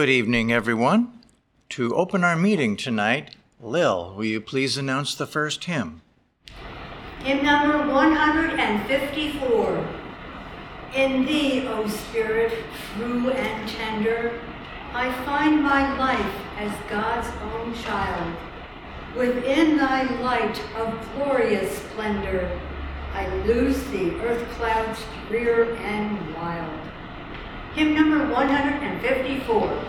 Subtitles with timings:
[0.00, 1.12] Good evening, everyone.
[1.76, 6.00] To open our meeting tonight, Lil, will you please announce the first hymn?
[7.22, 9.88] Hymn number 154.
[10.94, 12.64] In thee, O Spirit,
[12.94, 14.40] true and tender,
[14.94, 18.34] I find my life as God's own child.
[19.14, 22.58] Within thy light of glorious splendor,
[23.12, 26.89] I lose the earth clouds drear and wild.
[27.74, 29.84] Hymn number 154.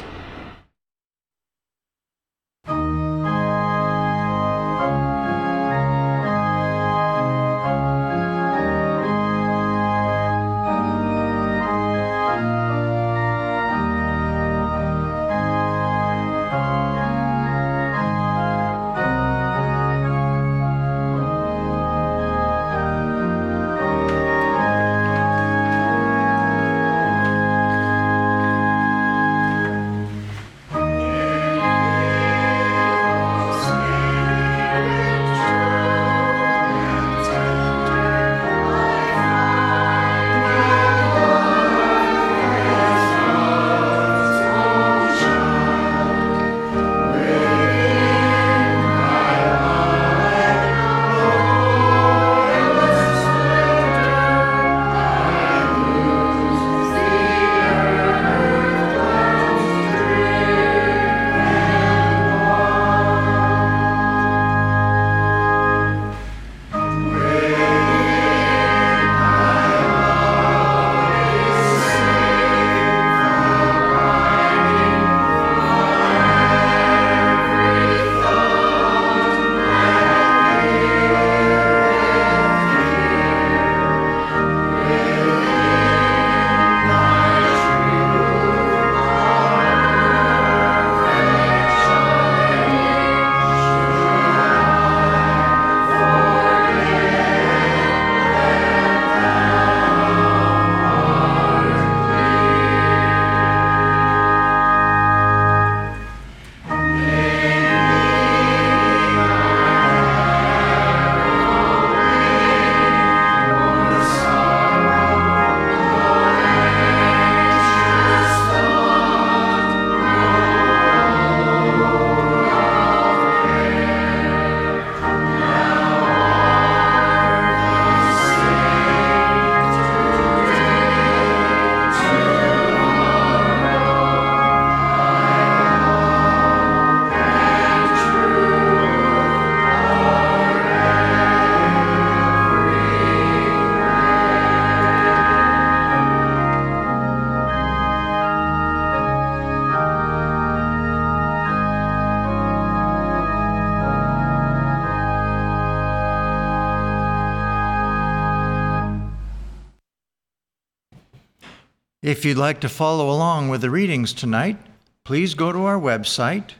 [162.12, 164.58] If you'd like to follow along with the readings tonight,
[165.06, 166.56] please go to our website.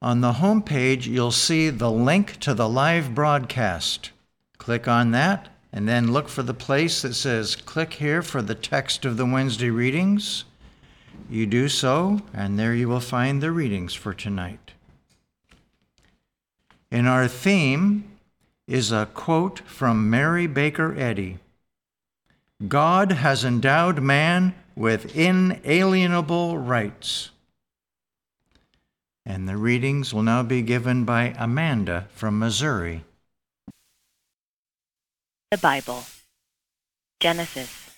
[0.00, 4.10] On the home page, you'll see the link to the live broadcast.
[4.56, 8.54] Click on that and then look for the place that says click here for the
[8.54, 10.46] text of the Wednesday readings.
[11.28, 14.72] You do so, and there you will find the readings for tonight.
[16.90, 18.16] In our theme
[18.66, 21.36] is a quote from Mary Baker Eddy
[22.66, 27.30] God has endowed man with inalienable rights.
[29.24, 33.02] And the readings will now be given by Amanda from Missouri.
[35.50, 36.04] The Bible,
[37.18, 37.90] Genesis.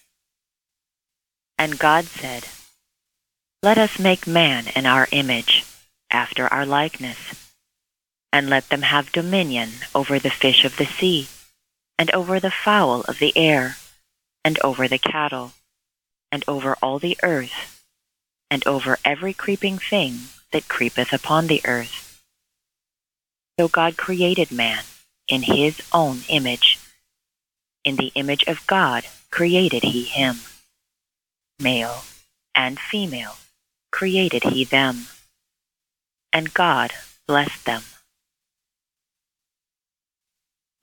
[1.58, 2.46] And God said,
[3.62, 5.66] Let us make man in our image,
[6.10, 7.52] after our likeness,
[8.32, 11.28] and let them have dominion over the fish of the sea,
[11.98, 13.76] and over the fowl of the air,
[14.44, 15.52] and over the cattle
[16.30, 17.84] and over all the earth,
[18.50, 20.20] and over every creeping thing
[20.52, 22.22] that creepeth upon the earth.
[23.58, 24.84] So God created man
[25.26, 26.78] in his own image.
[27.84, 30.36] In the image of God created he him.
[31.58, 32.04] Male
[32.54, 33.36] and female
[33.90, 35.06] created he them.
[36.32, 36.92] And God
[37.26, 37.82] blessed them.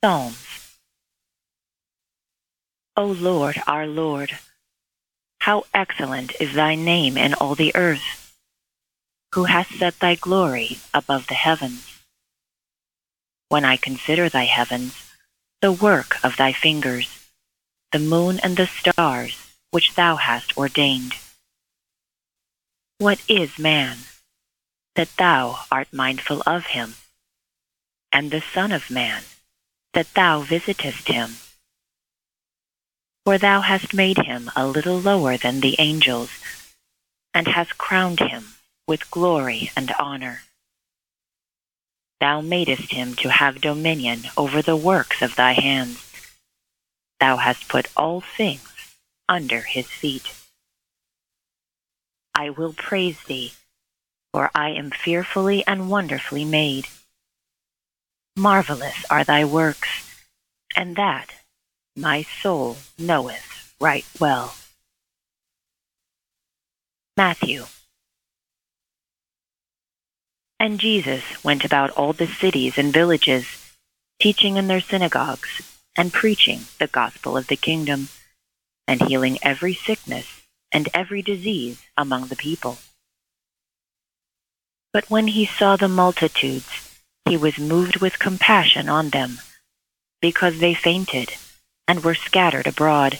[0.04, 0.46] Psalms
[2.98, 4.38] O Lord, our Lord,
[5.46, 8.34] how excellent is thy name in all the earth!
[9.32, 12.02] Who hast set thy glory above the heavens?
[13.48, 15.08] When I consider thy heavens,
[15.62, 17.30] the work of thy fingers,
[17.92, 19.38] the moon and the stars
[19.70, 21.14] which thou hast ordained.
[22.98, 23.98] What is man,
[24.96, 26.96] that thou art mindful of him?
[28.10, 29.22] And the Son of Man,
[29.94, 31.36] that thou visitest him?
[33.26, 36.30] For thou hast made him a little lower than the angels,
[37.34, 38.54] and hast crowned him
[38.86, 40.42] with glory and honor.
[42.20, 46.30] Thou madest him to have dominion over the works of thy hands.
[47.18, 48.96] Thou hast put all things
[49.28, 50.32] under his feet.
[52.32, 53.54] I will praise thee,
[54.32, 56.86] for I am fearfully and wonderfully made.
[58.36, 60.22] Marvelous are thy works,
[60.76, 61.32] and that
[61.96, 64.54] my soul knoweth right well.
[67.16, 67.64] Matthew.
[70.60, 73.72] And Jesus went about all the cities and villages,
[74.20, 78.08] teaching in their synagogues, and preaching the gospel of the kingdom,
[78.86, 82.78] and healing every sickness and every disease among the people.
[84.92, 89.38] But when he saw the multitudes, he was moved with compassion on them,
[90.20, 91.34] because they fainted
[91.88, 93.18] and were scattered abroad,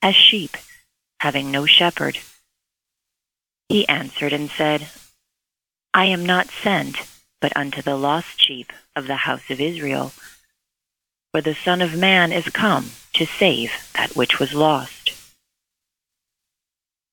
[0.00, 0.56] as sheep
[1.20, 2.18] having no shepherd.
[3.68, 4.88] He answered and said,
[5.94, 6.96] I am not sent
[7.40, 10.12] but unto the lost sheep of the house of Israel.
[11.32, 15.12] For the Son of Man is come to save that which was lost.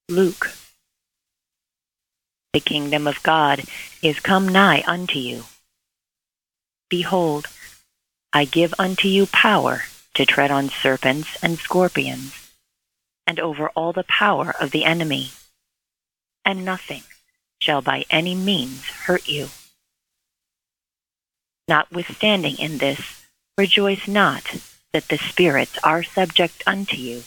[0.08, 0.52] Luke.
[2.54, 3.64] The kingdom of God
[4.02, 5.44] is come nigh unto you.
[6.90, 7.48] Behold,
[8.34, 12.52] I give unto you power to tread on serpents and scorpions,
[13.28, 15.30] and over all the power of the enemy,
[16.44, 17.04] and nothing
[17.60, 19.50] shall by any means hurt you.
[21.68, 23.26] Notwithstanding in this,
[23.58, 24.56] rejoice not
[24.92, 27.24] that the spirits are subject unto you,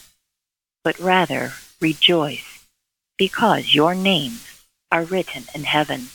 [0.82, 2.66] but rather rejoice
[3.16, 6.08] because your names are written in heaven.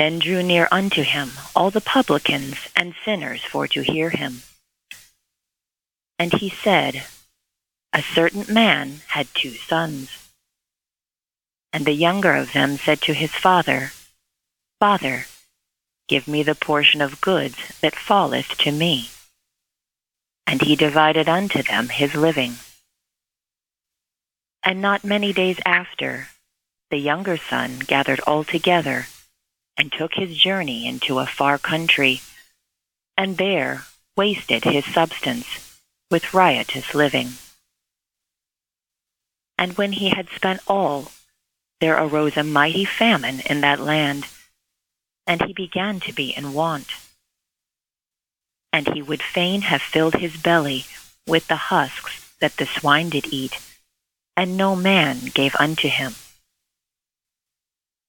[0.00, 4.40] Then drew near unto him all the publicans and sinners for to hear him.
[6.18, 7.04] And he said,
[7.92, 10.30] A certain man had two sons.
[11.70, 13.92] And the younger of them said to his father,
[14.78, 15.26] Father,
[16.08, 19.10] give me the portion of goods that falleth to me.
[20.46, 22.54] And he divided unto them his living.
[24.62, 26.28] And not many days after,
[26.88, 29.04] the younger son gathered all together
[29.80, 32.20] and took his journey into a far country,
[33.16, 37.30] and there wasted his substance with riotous living.
[39.56, 41.10] And when he had spent all,
[41.80, 44.26] there arose a mighty famine in that land,
[45.26, 46.88] and he began to be in want.
[48.74, 50.84] And he would fain have filled his belly
[51.26, 53.58] with the husks that the swine did eat,
[54.36, 56.16] and no man gave unto him.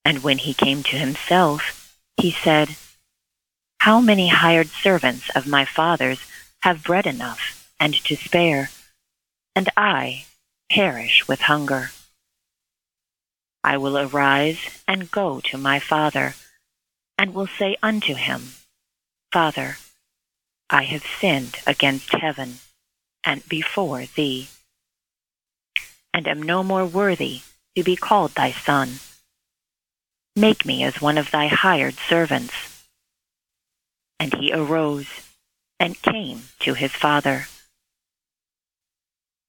[0.04, 2.76] And when he came to himself, he said,
[3.80, 6.20] How many hired servants of my father's
[6.64, 8.70] have bread enough and to spare,
[9.56, 10.26] and I
[10.72, 11.92] perish with hunger?
[13.64, 16.34] I will arise and go to my father,
[17.18, 18.54] and will say unto him,
[19.32, 19.78] Father,
[20.70, 22.60] I have sinned against heaven
[23.24, 24.50] and before thee,
[26.14, 27.42] and am no more worthy
[27.76, 29.00] to be called thy son.
[30.36, 32.86] Make me as one of thy hired servants.
[34.20, 35.08] And he arose
[35.80, 37.48] and came to his father.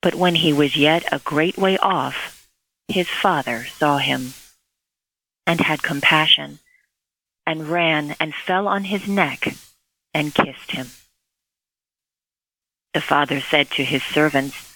[0.01, 2.49] But when he was yet a great way off,
[2.89, 4.35] his father saw him,
[5.47, 6.59] and had compassion,
[7.47, 9.55] and ran and fell on his neck,
[10.13, 10.89] and kissed him.
[12.93, 14.75] The father said to his servants,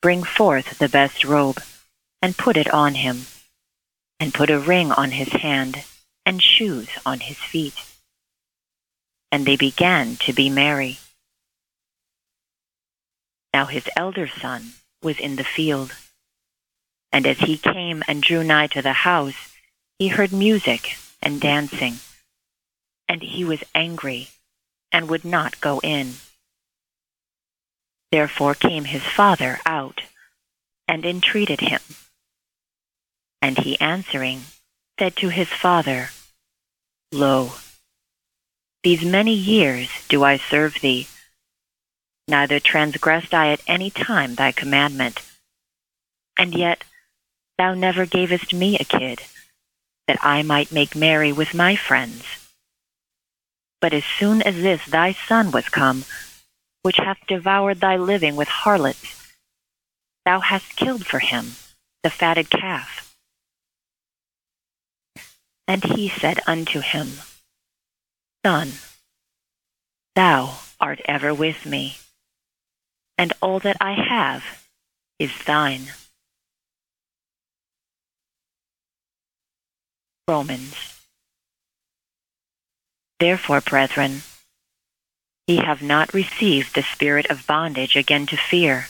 [0.00, 1.62] Bring forth the best robe,
[2.22, 3.26] and put it on him
[4.24, 5.84] and put a ring on his hand
[6.24, 7.74] and shoes on his feet.
[9.30, 10.96] And they began to be merry.
[13.52, 15.92] Now his elder son was in the field.
[17.12, 19.52] And as he came and drew nigh to the house,
[19.98, 21.96] he heard music and dancing.
[23.06, 24.28] And he was angry
[24.90, 26.14] and would not go in.
[28.10, 30.00] Therefore came his father out
[30.88, 31.82] and entreated him.
[33.44, 34.44] And he answering
[34.98, 36.08] said to his father,
[37.12, 37.52] Lo,
[38.82, 41.08] these many years do I serve thee,
[42.26, 45.20] neither transgressed I at any time thy commandment.
[46.38, 46.84] And yet
[47.58, 49.20] thou never gavest me a kid,
[50.08, 52.24] that I might make merry with my friends.
[53.78, 56.06] But as soon as this thy son was come,
[56.80, 59.34] which hath devoured thy living with harlots,
[60.24, 61.56] thou hast killed for him
[62.02, 63.13] the fatted calf?
[65.66, 67.08] And he said unto him,
[68.44, 68.72] Son,
[70.14, 71.96] thou art ever with me,
[73.16, 74.66] and all that I have
[75.18, 75.92] is thine.
[80.28, 80.74] Romans.
[83.20, 84.22] Therefore, brethren,
[85.46, 88.88] ye have not received the spirit of bondage again to fear,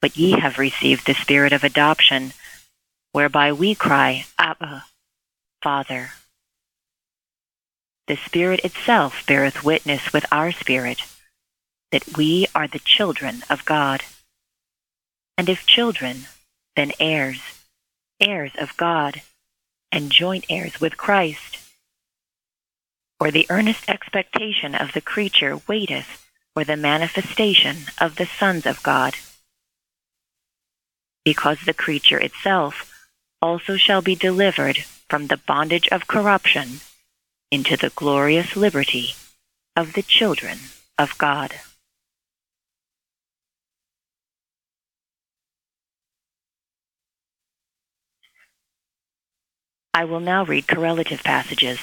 [0.00, 2.32] but ye have received the spirit of adoption,
[3.12, 4.84] whereby we cry, Abba,
[5.64, 6.10] Father.
[8.06, 10.98] The Spirit itself beareth witness with our spirit
[11.90, 14.02] that we are the children of God.
[15.38, 16.26] And if children,
[16.76, 17.40] then heirs,
[18.20, 19.22] heirs of God,
[19.90, 21.56] and joint heirs with Christ.
[23.18, 28.82] For the earnest expectation of the creature waiteth for the manifestation of the sons of
[28.82, 29.14] God.
[31.24, 33.08] Because the creature itself
[33.40, 36.80] also shall be delivered from the bondage of corruption
[37.50, 39.14] into the glorious liberty
[39.76, 40.58] of the children
[40.98, 41.54] of God.
[49.92, 51.78] I will now read correlative passages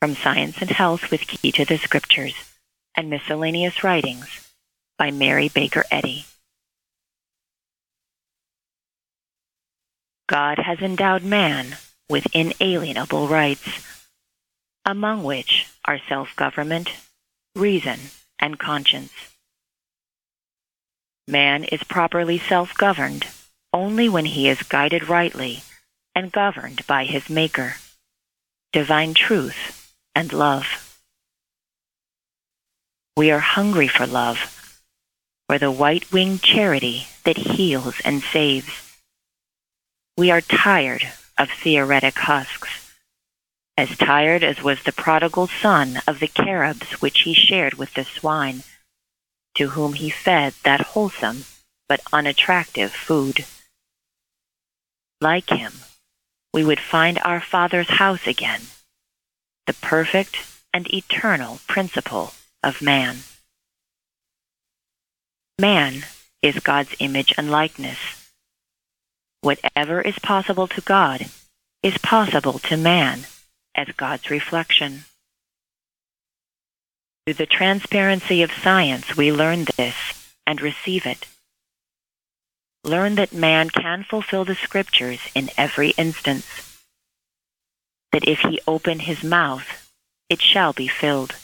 [0.00, 2.34] from Science and Health with Key to the Scriptures
[2.96, 4.52] and Miscellaneous Writings
[4.98, 6.26] by Mary Baker Eddy.
[10.28, 11.76] God has endowed man
[12.08, 13.84] with inalienable rights,
[14.84, 16.90] among which are self-government,
[17.54, 17.98] reason,
[18.38, 19.12] and conscience.
[21.26, 23.26] Man is properly self-governed
[23.72, 25.62] only when he is guided rightly
[26.14, 27.74] and governed by his Maker,
[28.72, 31.00] divine truth and love.
[33.16, 34.38] We are hungry for love,
[35.48, 38.98] for the white-winged charity that heals and saves.
[40.16, 42.94] We are tired of theoretic husks,
[43.76, 48.04] as tired as was the prodigal son of the carobs which he shared with the
[48.04, 48.62] swine,
[49.54, 51.44] to whom he fed that wholesome
[51.88, 53.44] but unattractive food.
[55.20, 55.72] Like him,
[56.52, 58.62] we would find our Father's house again,
[59.66, 60.38] the perfect
[60.72, 63.18] and eternal principle of man.
[65.58, 66.04] Man
[66.42, 68.15] is God's image and likeness.
[69.46, 71.26] Whatever is possible to God
[71.80, 73.26] is possible to man
[73.76, 75.04] as God's reflection.
[77.24, 79.94] Through the transparency of science, we learn this
[80.48, 81.28] and receive it
[82.82, 86.80] learn that man can fulfill the scriptures in every instance.
[88.10, 89.88] That if he open his mouth,
[90.28, 91.36] it shall be filled.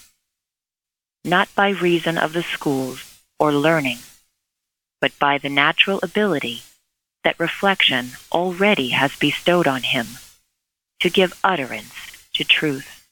[1.24, 3.98] Not by reason of the schools or learning,
[5.00, 6.62] but by the natural ability
[7.24, 10.06] that reflection already has bestowed on him
[11.00, 13.06] to give utterance to truth.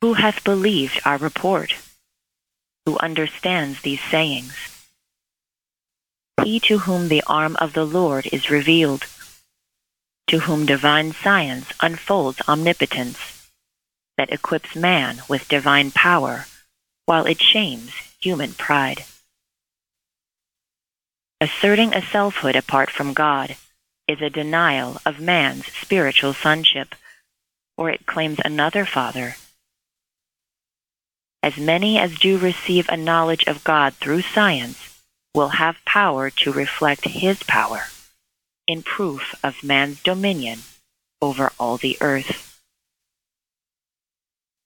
[0.00, 1.74] Who hath believed our report?
[2.86, 4.70] Who understands these sayings?
[6.44, 9.06] he to whom the arm of the Lord is revealed,
[10.26, 13.50] to whom divine science unfolds omnipotence,
[14.16, 16.46] that equips man with divine power,
[17.06, 19.04] while it shames human pride.
[21.42, 23.56] Asserting a selfhood apart from God
[24.06, 26.94] is a denial of man's spiritual sonship,
[27.78, 29.36] or it claims another father.
[31.42, 35.00] As many as do receive a knowledge of God through science
[35.34, 37.84] will have power to reflect his power
[38.66, 40.58] in proof of man's dominion
[41.22, 42.60] over all the earth.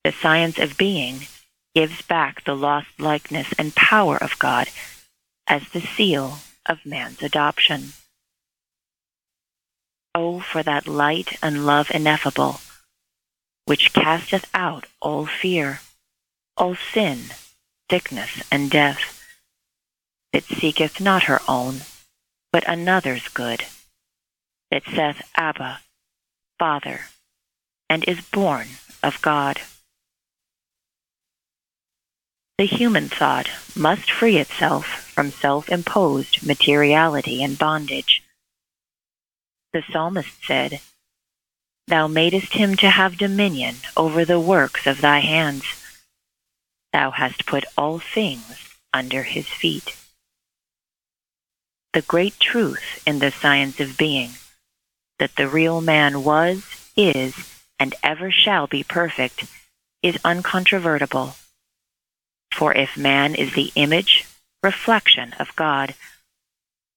[0.02, 1.28] The science of being
[1.72, 4.68] gives back the lost likeness and power of God
[5.46, 7.92] as the seal of man's adoption.
[10.14, 12.61] Oh, for that light and love ineffable,
[13.64, 15.81] which casteth out all fear,
[16.57, 17.18] all sin,
[17.90, 19.22] sickness, and death
[20.33, 21.83] that seeketh not her own,
[22.53, 23.64] but another's good,
[24.70, 25.81] that saith, Abba,
[26.59, 27.03] Father,
[27.88, 28.66] and is born
[29.03, 29.61] of God.
[32.58, 38.22] The human thought must free itself from self-imposed materiality and bondage.
[39.72, 40.80] The psalmist said,
[41.88, 45.64] Thou madest him to have dominion over the works of thy hands.
[46.92, 49.96] Thou hast put all things under his feet
[51.94, 54.30] the great truth in the science of being,
[55.20, 59.44] that the real man was, is, and ever shall be perfect,
[60.02, 61.36] is uncontrovertible.
[62.54, 64.26] For if man is the image,
[64.62, 65.94] reflection of God,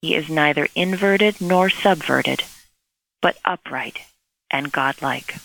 [0.04, 2.44] He is neither inverted nor subverted,
[3.24, 4.02] but upright
[4.52, 5.38] and godlike.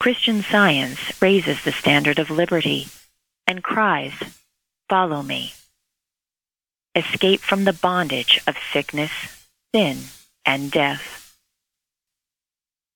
[0.00, 2.88] Christian science raises the standard of liberty
[3.46, 4.14] and cries,
[4.88, 5.52] Follow me.
[6.94, 9.12] Escape from the bondage of sickness,
[9.74, 9.98] sin,
[10.46, 11.36] and death.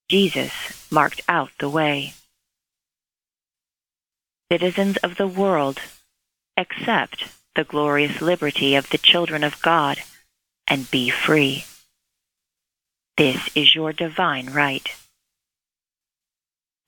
[0.09, 2.15] Jesus marked out the way.
[4.51, 5.79] Citizens of the world,
[6.57, 9.99] accept the glorious liberty of the children of God
[10.67, 11.65] and be free.
[13.17, 14.89] This is your divine right.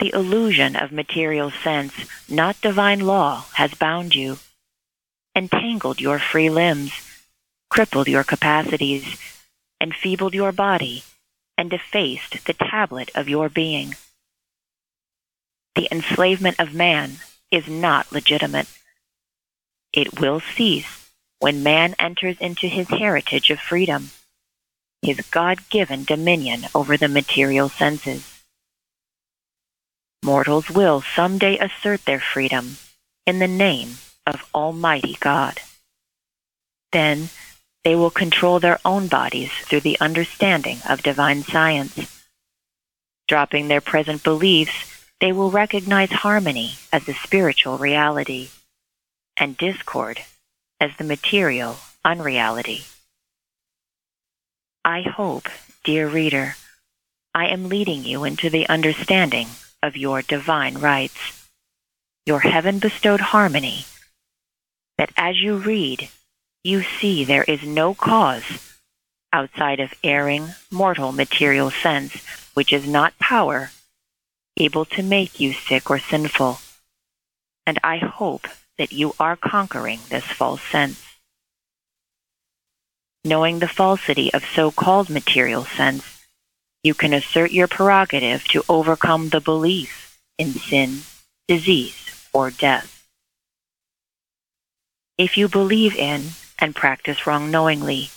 [0.01, 1.93] The illusion of material sense,
[2.29, 4.39] not divine law, has bound you,
[5.37, 6.93] entangled your free limbs,
[7.71, 9.17] crippled your capacities,
[9.81, 11.05] enfeebled your body,
[11.57, 13.95] and defaced the tablet of your being.
[15.77, 17.19] The enslavement of man
[17.53, 18.67] is not legitimate.
[19.93, 24.11] It will cease when man enters into his heritage of freedom,
[25.03, 28.43] his God given dominion over the material senses.
[30.25, 32.79] Mortals will someday assert their freedom
[33.27, 35.61] in the name of Almighty God.
[36.93, 37.29] Then
[37.85, 42.23] they will control their own bodies through the understanding of divine science.
[43.27, 48.49] Dropping their present beliefs, they will recognize harmony as the spiritual reality
[49.37, 50.19] and discord
[50.81, 52.83] as the material unreality.
[54.85, 55.49] I hope,
[55.85, 56.57] dear reader,
[57.33, 59.47] I am leading you into the understanding
[59.81, 61.49] of your divine rights,
[62.27, 63.85] your heaven bestowed harmony,
[64.99, 66.09] that as you read,
[66.65, 68.77] you see there is no cause
[69.33, 73.71] outside of erring mortal material sense which is not power
[74.57, 76.59] able to make you sick or sinful.
[77.67, 81.03] And I hope that you are conquering this false sense.
[83.25, 86.25] Knowing the falsity of so-called material sense,
[86.83, 91.03] you can assert your prerogative to overcome the belief in sin,
[91.47, 93.07] disease, or death.
[95.17, 98.11] If you believe in and practice wrong knowingly,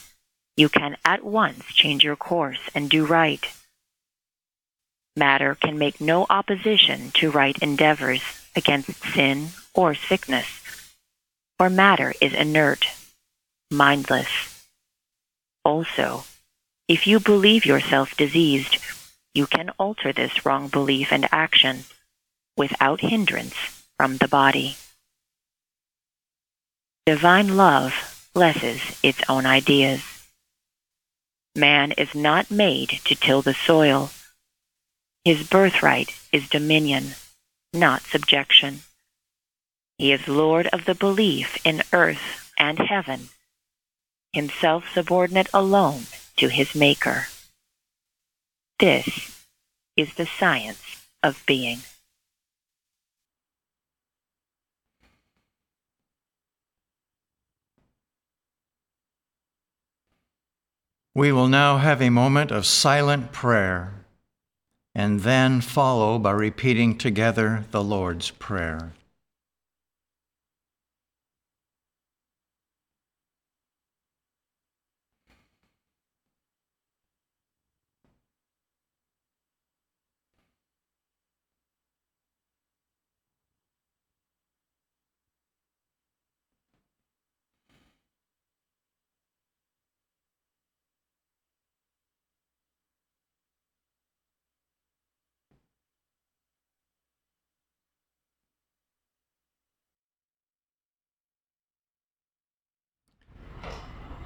[0.58, 3.46] you can at once change your course and do right.
[5.18, 8.22] Matter can make no opposition to right endeavors
[8.56, 10.48] against sin or sickness,
[11.58, 12.86] for matter is inert,
[13.72, 14.68] mindless.
[15.64, 16.26] Also,
[16.88, 18.78] if you believe yourself diseased,
[19.34, 21.86] you can alter this wrong belief and action
[22.58, 23.56] without hindrance
[23.98, 24.76] from the body.
[27.06, 30.02] Divine love blesses its own ideas.
[31.56, 34.10] Man is not made to till the soil.
[35.26, 37.16] His birthright is dominion,
[37.74, 38.82] not subjection.
[39.98, 43.30] He is Lord of the belief in earth and heaven,
[44.34, 46.04] himself subordinate alone
[46.38, 47.26] to his Maker.
[48.78, 49.44] This
[49.98, 51.80] is the science of being.
[61.16, 64.05] We will now have a moment of silent prayer
[64.96, 68.94] and then follow by repeating together the Lord's Prayer.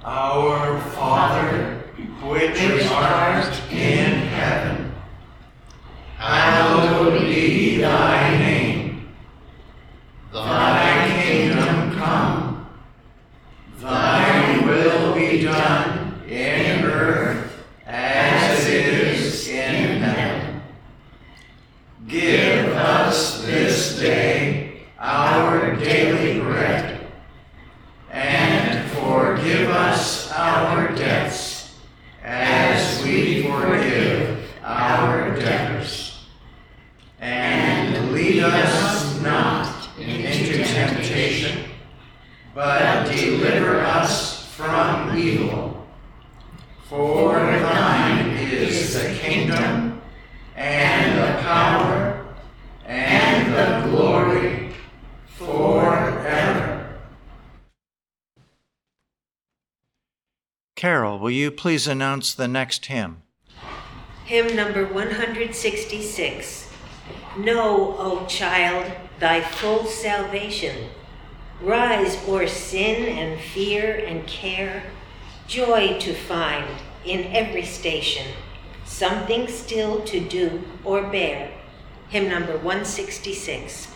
[0.02, 1.82] Our Father,
[2.22, 4.94] which art in heaven,
[6.16, 8.29] hallowed be thy
[61.60, 63.22] please announce the next hymn?
[64.24, 66.72] Hymn number 166.
[67.36, 70.88] Know, O child, thy full salvation.
[71.60, 74.84] Rise o'er sin and fear and care,
[75.46, 76.66] joy to find
[77.04, 78.28] in every station,
[78.86, 81.50] something still to do or bear.
[82.08, 83.88] Hymn number 166.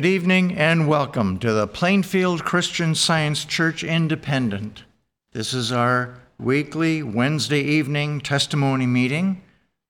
[0.00, 4.84] Good evening and welcome to the Plainfield Christian Science Church Independent.
[5.32, 9.42] This is our weekly Wednesday evening testimony meeting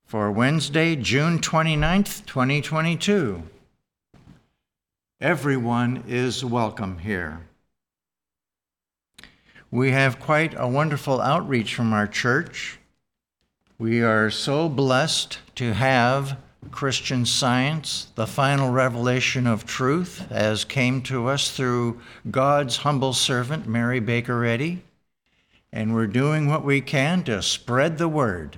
[0.05, 3.43] for Wednesday, June 29th, 2022.
[5.21, 7.47] Everyone is welcome here.
[9.71, 12.79] We have quite a wonderful outreach from our church.
[13.79, 16.37] We are so blessed to have
[16.71, 23.67] Christian Science, the final revelation of truth, as came to us through God's humble servant,
[23.67, 24.81] Mary Baker Eddy.
[25.71, 28.57] And we're doing what we can to spread the word.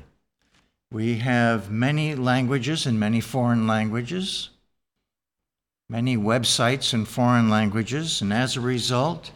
[0.91, 4.49] We have many languages and many foreign languages,
[5.89, 9.31] many websites in foreign languages, and as a result,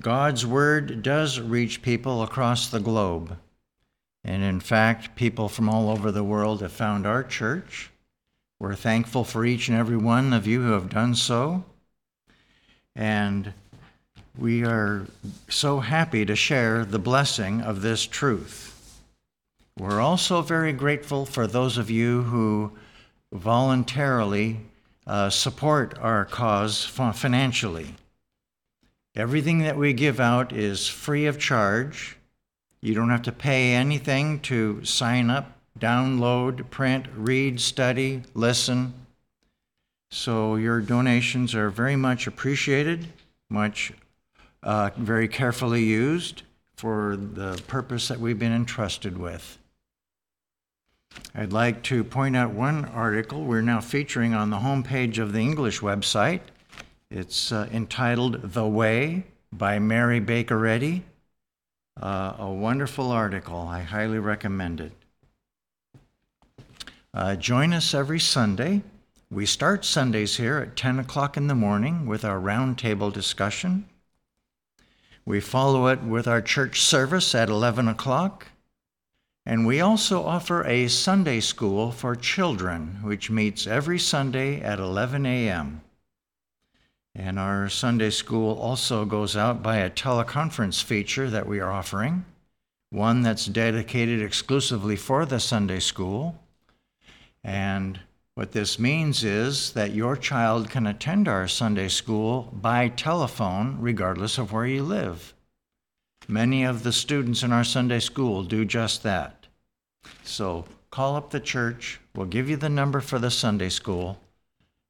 [0.00, 3.38] God's word does reach people across the globe.
[4.24, 7.91] And in fact, people from all over the world have found our church
[8.62, 11.64] we're thankful for each and every one of you who have done so.
[12.94, 13.52] And
[14.38, 15.08] we are
[15.48, 19.00] so happy to share the blessing of this truth.
[19.76, 22.70] We're also very grateful for those of you who
[23.32, 24.60] voluntarily
[25.08, 27.96] uh, support our cause financially.
[29.16, 32.16] Everything that we give out is free of charge.
[32.80, 38.94] You don't have to pay anything to sign up download, print, read, study, listen.
[40.10, 43.06] So your donations are very much appreciated,
[43.48, 43.92] much
[44.62, 46.42] uh, very carefully used
[46.76, 49.58] for the purpose that we've been entrusted with.
[51.34, 55.40] I'd like to point out one article we're now featuring on the homepage of the
[55.40, 56.40] English website.
[57.10, 61.04] It's uh, entitled The Way by Mary Baker Eddy.
[62.00, 63.60] Uh, a wonderful article.
[63.60, 64.92] I highly recommend it.
[67.14, 68.82] Uh, join us every Sunday.
[69.30, 73.86] We start Sundays here at 10 o'clock in the morning with our roundtable discussion.
[75.26, 78.48] We follow it with our church service at 11 o'clock.
[79.44, 85.26] And we also offer a Sunday school for children, which meets every Sunday at 11
[85.26, 85.82] a.m.
[87.14, 92.24] And our Sunday school also goes out by a teleconference feature that we are offering,
[92.88, 96.41] one that's dedicated exclusively for the Sunday school.
[97.44, 98.00] And
[98.34, 104.38] what this means is that your child can attend our Sunday school by telephone, regardless
[104.38, 105.34] of where you live.
[106.28, 109.46] Many of the students in our Sunday school do just that.
[110.24, 114.20] So call up the church, we'll give you the number for the Sunday school,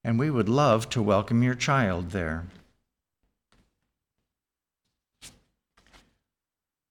[0.04, 2.44] and we would love to welcome your child there.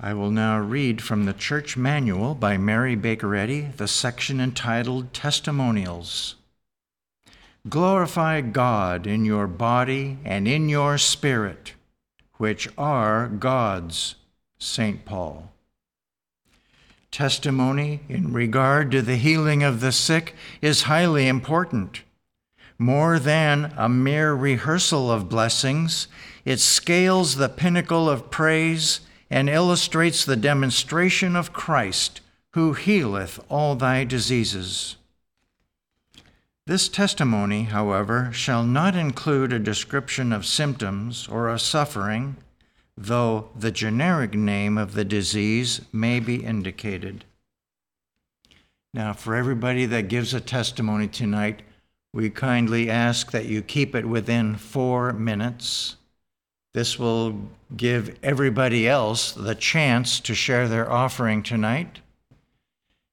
[0.03, 5.13] I will now read from the Church Manual by Mary Baker Eddy, the section entitled
[5.13, 6.37] Testimonials.
[7.69, 11.73] Glorify God in your body and in your spirit,
[12.37, 14.15] which are God's.
[14.57, 15.05] St.
[15.05, 15.51] Paul.
[17.11, 22.01] Testimony in regard to the healing of the sick is highly important.
[22.79, 26.07] More than a mere rehearsal of blessings,
[26.43, 29.01] it scales the pinnacle of praise
[29.31, 32.19] and illustrates the demonstration of Christ,
[32.53, 34.97] who healeth all thy diseases.
[36.67, 42.35] This testimony, however, shall not include a description of symptoms or of suffering,
[42.97, 47.23] though the generic name of the disease may be indicated.
[48.93, 51.61] Now, for everybody that gives a testimony tonight,
[52.13, 55.95] we kindly ask that you keep it within four minutes.
[56.73, 61.99] This will give everybody else the chance to share their offering tonight.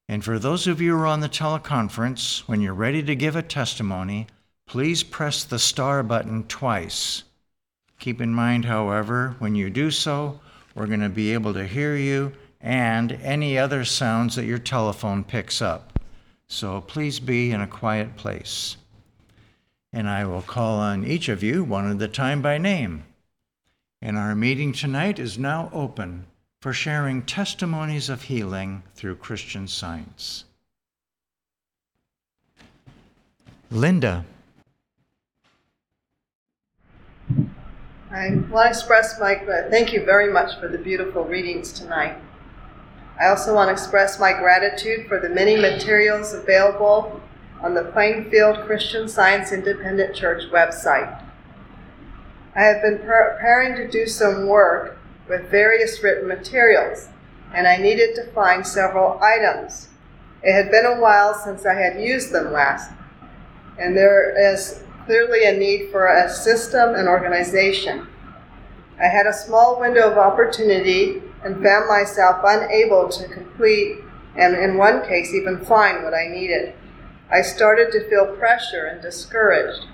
[0.07, 3.35] And for those of you who are on the teleconference, when you're ready to give
[3.35, 4.27] a testimony,
[4.65, 7.23] please press the star button twice.
[7.99, 10.39] Keep in mind, however, when you do so,
[10.73, 15.23] we're going to be able to hear you and any other sounds that your telephone
[15.23, 15.99] picks up.
[16.47, 18.77] So please be in a quiet place
[19.91, 23.03] and I will call on each of you one at a time by name.
[24.01, 26.25] And our meeting tonight is now open
[26.61, 30.45] for sharing testimonies of healing through Christian science.
[33.71, 34.25] Linda.
[38.11, 39.35] I want to express my
[39.69, 42.17] thank you very much for the beautiful readings tonight.
[43.19, 47.21] I also want to express my gratitude for the many materials available
[47.61, 51.21] on the Plainfield Christian Science Independent Church website.
[52.55, 57.07] I have been preparing to do some work with various written materials,
[57.53, 59.89] and I needed to find several items.
[60.41, 62.91] It had been a while since I had used them last,
[63.77, 68.07] and there is clearly a need for a system and organization.
[68.99, 73.99] I had a small window of opportunity and found myself unable to complete
[74.35, 76.73] and, in one case, even find what I needed.
[77.31, 79.85] I started to feel pressure and discouraged.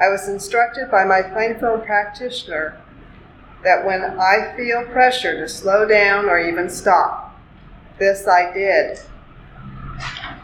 [0.00, 2.80] I was instructed by my Plainfield practitioner
[3.62, 7.34] that when I feel pressure to slow down or even stop.
[7.98, 8.98] This I did.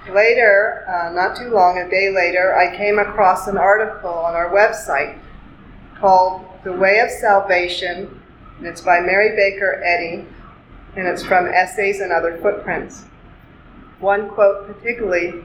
[0.09, 4.51] Later, uh, not too long, a day later, I came across an article on our
[4.51, 5.19] website
[5.99, 8.21] called The Way of Salvation,
[8.59, 10.27] and it's by Mary Baker Eddy,
[10.97, 13.05] and it's from Essays and Other Footprints.
[13.99, 15.45] One quote particularly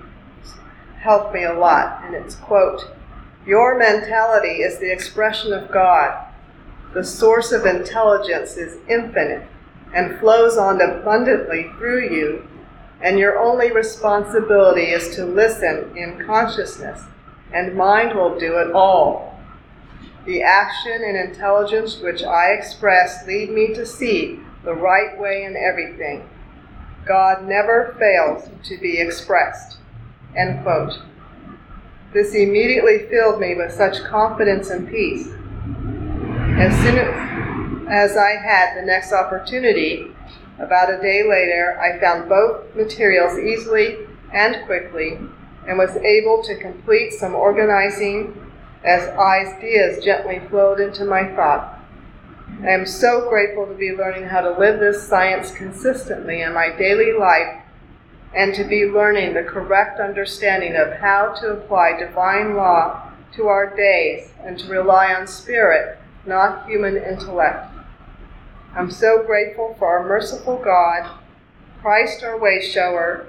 [1.00, 2.88] helped me a lot, and it's quote,
[3.46, 6.32] Your mentality is the expression of God.
[6.94, 9.48] The source of intelligence is infinite
[9.94, 12.48] and flows on abundantly through you,
[13.02, 17.04] and your only responsibility is to listen in consciousness,
[17.54, 19.40] and mind will do it all.
[20.26, 25.56] The action and intelligence which I express lead me to see the right way in
[25.56, 26.28] everything.
[27.06, 29.78] God never fails to be expressed.
[30.36, 31.00] End quote.
[32.16, 35.28] This immediately filled me with such confidence and peace.
[36.58, 36.98] As soon
[37.90, 40.16] as I had the next opportunity,
[40.58, 43.98] about a day later, I found both materials easily
[44.32, 45.20] and quickly
[45.68, 48.50] and was able to complete some organizing
[48.86, 51.82] as ideas gently flowed into my thought.
[52.64, 56.70] I am so grateful to be learning how to live this science consistently in my
[56.78, 57.65] daily life
[58.36, 63.76] and to be learning the correct understanding of how to apply divine law to our
[63.76, 67.72] days and to rely on spirit, not human intellect.
[68.76, 71.10] I'm so grateful for our merciful God,
[71.82, 73.28] Christ our way shower,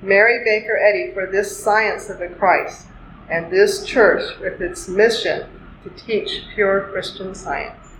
[0.00, 2.86] Mary Baker Eddy for this science of the Christ,
[3.28, 5.48] and this church with its mission
[5.82, 7.94] to teach pure Christian science.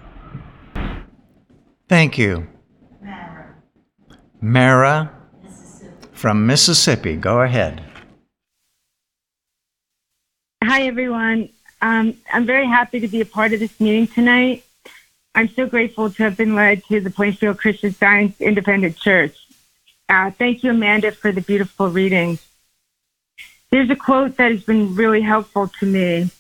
[1.89, 2.47] Thank you.
[3.03, 3.55] Mara,
[4.41, 5.16] Mara Mississippi.
[6.17, 7.17] From Mississippi.
[7.17, 7.83] Go ahead.
[10.65, 11.51] Hi, everyone.
[11.83, 14.65] Um, I'm very happy to be a part of this meeting tonight.
[15.35, 19.37] I'm so grateful to have been led to the Plainfield Christian Science Independent Church.
[20.09, 22.39] Uh, thank you, Amanda, for the beautiful reading.
[23.71, 26.31] There's a quote that has been really helpful to me.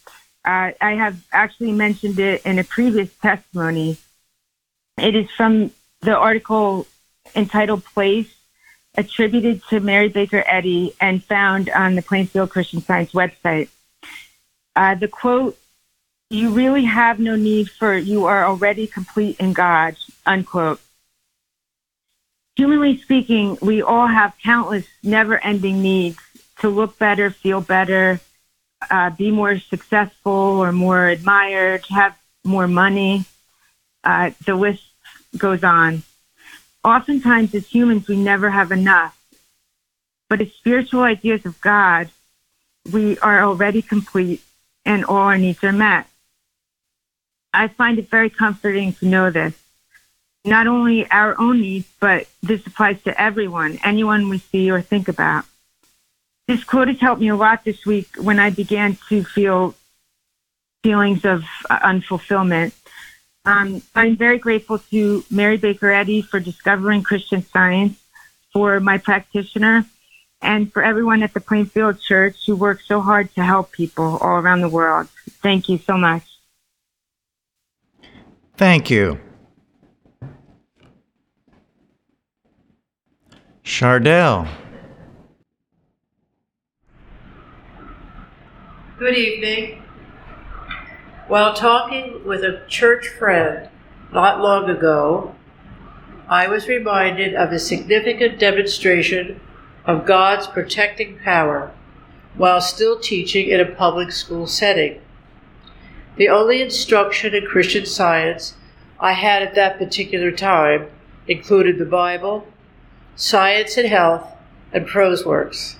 [0.44, 3.98] Uh, I have actually mentioned it in a previous testimony.
[4.96, 6.86] It is from the article
[7.34, 8.32] entitled Place,
[8.96, 13.68] attributed to Mary Baker Eddy and found on the Plainfield Christian Science website.
[14.74, 15.58] Uh, the quote,
[16.30, 20.80] you really have no need for you are already complete in God, unquote.
[22.56, 26.18] Humanly speaking, we all have countless never ending needs
[26.60, 28.20] to look better, feel better,
[28.90, 33.24] uh, be more successful or more admired, have more money.
[34.02, 34.82] Uh, the list
[35.36, 36.02] goes on.
[36.86, 39.20] Oftentimes, as humans, we never have enough.
[40.28, 42.10] But as spiritual ideas of God,
[42.92, 44.40] we are already complete
[44.84, 46.06] and all our needs are met.
[47.52, 49.60] I find it very comforting to know this.
[50.44, 55.08] Not only our own needs, but this applies to everyone, anyone we see or think
[55.08, 55.44] about.
[56.46, 59.74] This quote has helped me a lot this week when I began to feel
[60.84, 62.74] feelings of uh, unfulfillment.
[63.46, 67.96] Um, I'm very grateful to Mary Baker Eddy for discovering Christian science,
[68.52, 69.86] for my practitioner,
[70.42, 74.40] and for everyone at the Plainfield Church who works so hard to help people all
[74.40, 75.06] around the world.
[75.42, 76.24] Thank you so much.
[78.56, 79.20] Thank you.
[83.62, 84.48] Chardell.
[88.98, 89.82] Good evening.
[91.28, 93.68] While talking with a church friend
[94.12, 95.34] not long ago,
[96.28, 99.40] I was reminded of a significant demonstration
[99.84, 101.72] of God's protecting power
[102.36, 105.00] while still teaching in a public school setting.
[106.14, 108.54] The only instruction in Christian science
[109.00, 110.86] I had at that particular time
[111.26, 112.46] included the Bible,
[113.16, 114.32] science and health,
[114.72, 115.76] and prose works.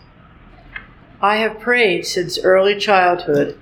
[1.22, 3.60] I have prayed since early childhood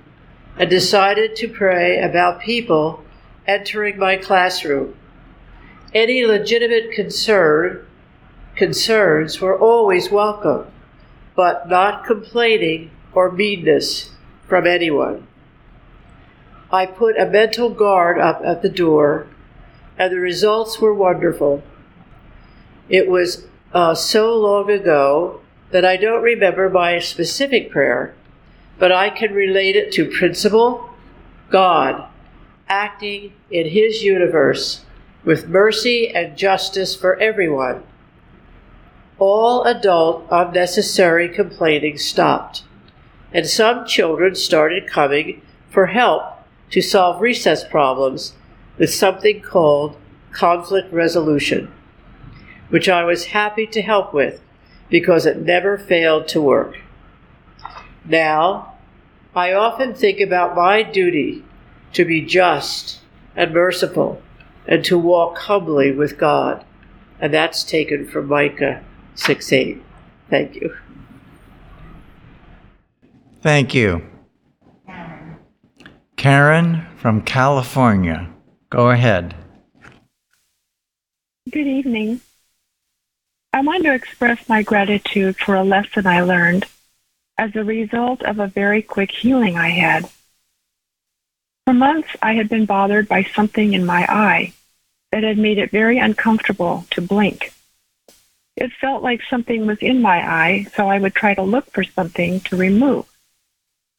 [0.57, 3.03] and decided to pray about people
[3.47, 4.95] entering my classroom.
[5.93, 7.85] Any legitimate concern
[8.55, 10.65] concerns were always welcome,
[11.35, 14.11] but not complaining or meanness
[14.47, 15.27] from anyone.
[16.71, 19.27] I put a mental guard up at the door,
[19.97, 21.63] and the results were wonderful.
[22.89, 25.41] It was uh, so long ago
[25.71, 28.15] that I don't remember my specific prayer,
[28.77, 30.89] but I can relate it to principle,
[31.49, 32.07] God,
[32.67, 34.81] acting in His universe
[35.23, 37.83] with mercy and justice for everyone.
[39.17, 42.63] All adult unnecessary complaining stopped,
[43.31, 46.23] and some children started coming for help
[46.71, 48.33] to solve recess problems
[48.77, 49.97] with something called
[50.31, 51.71] conflict resolution,
[52.69, 54.41] which I was happy to help with
[54.89, 56.77] because it never failed to work.
[58.07, 58.75] Now,
[59.35, 61.43] I often think about my duty
[61.93, 63.01] to be just
[63.35, 64.21] and merciful
[64.67, 66.63] and to walk humbly with God.
[67.19, 68.83] And that's taken from Micah
[69.15, 69.81] 6 8.
[70.29, 70.75] Thank you.
[73.41, 74.01] Thank you.
[76.17, 78.29] Karen from California.
[78.69, 79.35] Go ahead.
[81.51, 82.21] Good evening.
[83.53, 86.65] I want to express my gratitude for a lesson I learned
[87.37, 90.09] as a result of a very quick healing I had.
[91.65, 94.53] For months, I had been bothered by something in my eye
[95.11, 97.53] that had made it very uncomfortable to blink.
[98.55, 101.83] It felt like something was in my eye, so I would try to look for
[101.83, 103.05] something to remove.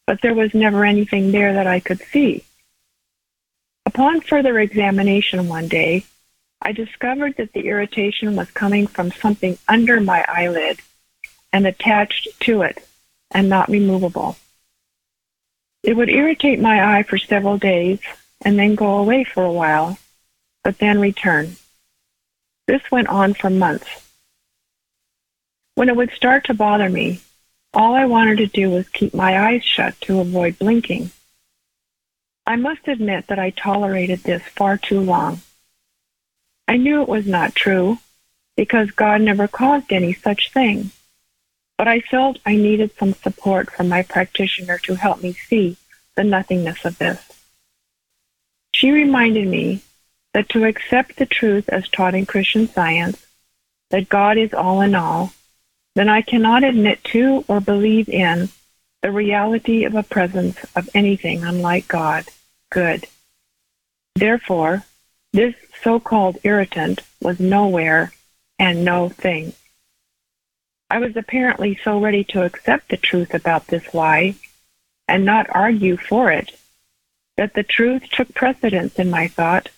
[0.07, 2.45] But there was never anything there that I could see.
[3.85, 6.05] Upon further examination one day,
[6.63, 10.81] I discovered that the irritation was coming from something under my eyelid
[11.53, 12.87] and attached to it
[13.31, 14.37] and not removable.
[15.83, 18.01] It would irritate my eye for several days
[18.45, 19.99] and then go away for a while,
[20.65, 21.57] but then return.
[22.67, 23.89] This went on for months.
[25.77, 27.21] When it would start to bother me,
[27.73, 31.11] all I wanted to do was keep my eyes shut to avoid blinking.
[32.47, 35.41] I must admit that I tolerated this far too long.
[36.67, 37.99] I knew it was not true
[38.57, 40.91] because God never caused any such thing,
[41.79, 45.77] but I felt I needed some support from my practitioner to help me see
[46.15, 47.21] the nothingness of this.
[48.73, 49.83] She reminded me
[50.33, 53.27] that to accept the truth as taught in Christian science,
[53.91, 55.33] that God is all in all,
[55.95, 58.51] then I cannot admit to or believe in
[59.03, 62.27] the reality of a presence of anything unlike God,
[62.71, 63.07] good.
[64.15, 64.85] Therefore,
[65.33, 68.13] this so-called irritant was nowhere
[68.59, 69.53] and no thing.
[70.89, 74.37] I was apparently so ready to accept the truth about this lie
[75.09, 76.57] and not argue for it
[77.37, 79.69] that the truth took precedence in my thought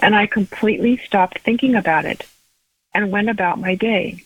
[0.00, 2.26] and I completely stopped thinking about it
[2.94, 4.24] and went about my day.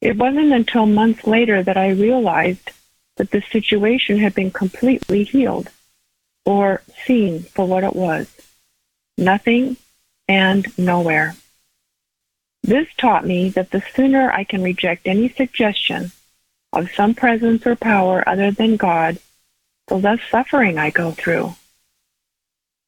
[0.00, 2.70] It wasn't until months later that I realized
[3.16, 5.70] that the situation had been completely healed
[6.44, 8.28] or seen for what it was
[9.16, 9.76] nothing
[10.28, 11.36] and nowhere.
[12.64, 16.12] This taught me that the sooner I can reject any suggestion
[16.72, 19.18] of some presence or power other than God,
[19.88, 21.56] the less suffering I go through.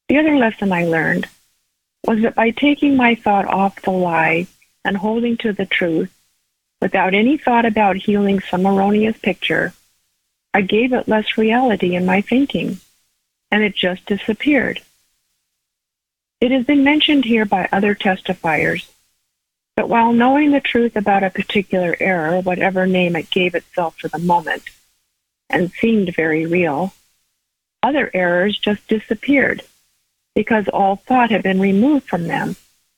[0.09, 1.29] The other lesson I learned
[2.07, 4.47] was that by taking my thought off the lie
[4.83, 6.11] and holding to the truth,
[6.81, 9.75] without any thought about healing some erroneous picture,
[10.55, 12.81] I gave it less reality in my thinking,
[13.51, 14.81] and it just disappeared.
[16.41, 18.89] It has been mentioned here by other testifiers
[19.77, 24.09] that while knowing the truth about a particular error, whatever name it gave itself for
[24.09, 24.65] the moment,
[25.51, 26.93] and seemed very real,
[27.83, 29.63] other errors just disappeared
[30.35, 32.57] because all thought had been removed from them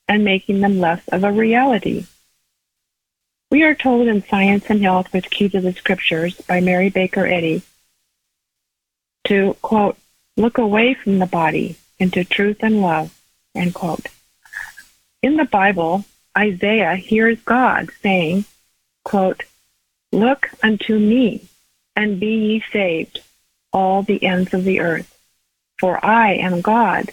[0.09, 2.07] and making them less of a reality.
[3.51, 7.27] We are told in Science and Health with Key to the Scriptures by Mary Baker
[7.27, 7.63] Eddy
[9.25, 9.97] to, quote,
[10.37, 13.19] look away from the body into truth and love,
[13.55, 14.07] end quote.
[15.23, 16.05] In the Bible,
[16.39, 18.45] Isaiah hears God saying,
[19.03, 19.43] quote,
[20.13, 21.49] Look unto me,
[21.97, 23.21] and be ye saved,
[23.73, 25.19] all the ends of the earth.
[25.81, 27.11] For I am God,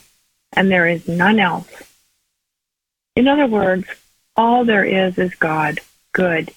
[0.53, 1.71] and there is none else.
[3.15, 3.87] In other words,
[4.35, 5.79] all there is is God,
[6.11, 6.51] good.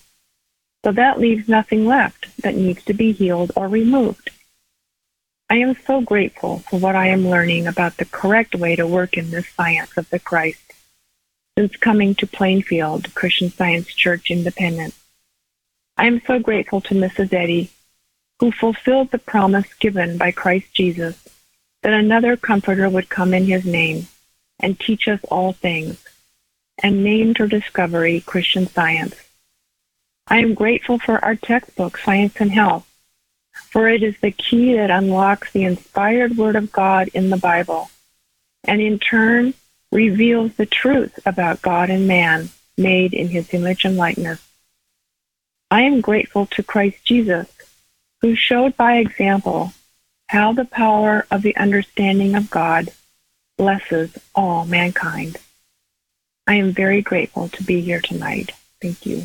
[0.85, 4.31] So that leaves nothing left that needs to be healed or removed.
[5.49, 9.17] I am so grateful for what I am learning about the correct way to work
[9.17, 10.68] in this science of the Christ
[11.59, 14.95] since coming to Plainfield Christian Science Church Independent.
[15.97, 17.33] I am so grateful to Mrs.
[17.33, 17.71] Eddy,
[18.39, 21.17] who fulfilled the promise given by Christ Jesus
[21.83, 24.07] that another comforter would come in his name
[24.61, 26.05] and teach us all things,
[26.81, 29.17] and named her discovery Christian Science.
[30.29, 32.89] I am grateful for our textbook, Science and Health,
[33.53, 37.91] for it is the key that unlocks the inspired Word of God in the Bible,
[38.63, 39.55] and in turn
[39.93, 44.47] reveals the truth about God and man made in his image and likeness.
[45.71, 47.49] I am grateful to Christ Jesus,
[48.21, 49.73] who showed by example
[50.29, 52.91] how the power of the understanding of God
[53.57, 55.39] blesses all mankind.
[56.47, 58.53] I am very grateful to be here tonight.
[58.81, 59.25] Thank you.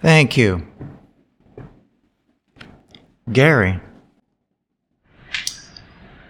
[0.00, 0.66] Thank you.
[3.32, 3.80] Gary.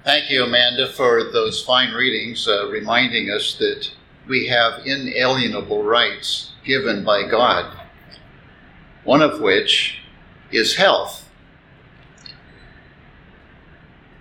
[0.08, 3.90] Thank you, Amanda, for those fine readings, uh, reminding us that
[4.26, 7.76] we have inalienable rights given by God,
[9.04, 9.98] one of which
[10.50, 11.28] is health.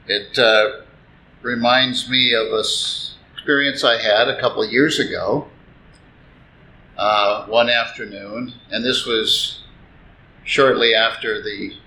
[0.08, 0.82] It uh,
[1.42, 2.66] reminds me of an
[3.34, 5.48] experience I had a couple of years ago,
[6.98, 9.62] uh, one afternoon, and this was
[10.44, 11.78] shortly after the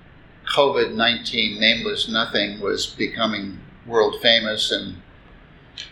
[0.57, 4.96] COVID 19 nameless nothing was becoming world famous and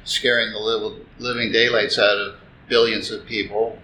[0.05, 2.37] scaring the living daylights out of
[2.69, 3.79] billions of people.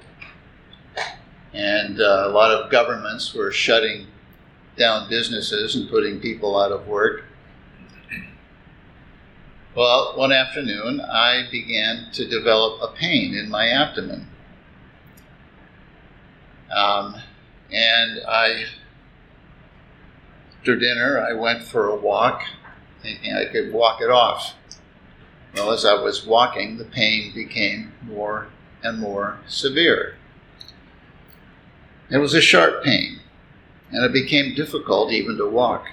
[1.52, 4.06] And uh, a lot of governments were shutting
[4.76, 7.24] down businesses and putting people out of work.
[9.76, 14.28] Well, one afternoon, I began to develop a pain in my abdomen.
[16.74, 17.16] Um,
[17.72, 18.66] and I,
[20.58, 22.42] after dinner, I went for a walk
[23.04, 24.54] thinking I could walk it off.
[25.54, 28.48] Well, as I was walking, the pain became more
[28.82, 30.16] and more severe.
[32.10, 33.20] It was a sharp pain,
[33.90, 35.86] and it became difficult even to walk.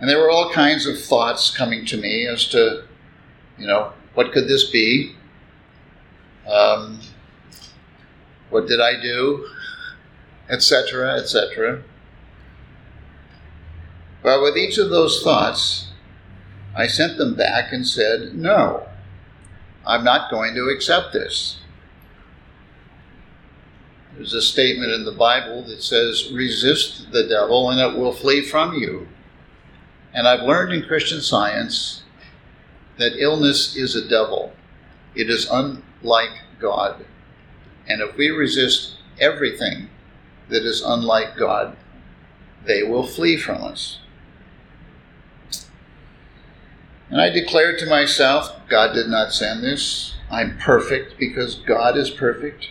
[0.00, 2.84] And there were all kinds of thoughts coming to me as to,
[3.58, 5.14] you know, what could this be?
[6.50, 7.00] Um,
[8.50, 9.48] What did I do?
[10.48, 11.82] Etc., etc.
[14.26, 15.86] But with each of those thoughts,
[16.74, 18.88] I sent them back and said, No,
[19.86, 21.60] I'm not going to accept this.
[24.16, 28.42] There's a statement in the Bible that says, resist the devil and it will flee
[28.42, 29.06] from you.
[30.12, 32.02] And I've learned in Christian science
[32.98, 34.52] that illness is a devil.
[35.14, 37.04] It is unlike God.
[37.86, 39.88] And if we resist everything
[40.48, 41.76] that is unlike God,
[42.64, 44.00] they will flee from us.
[47.08, 50.14] And I declared to myself, God did not send this.
[50.30, 52.70] I'm perfect because God is perfect.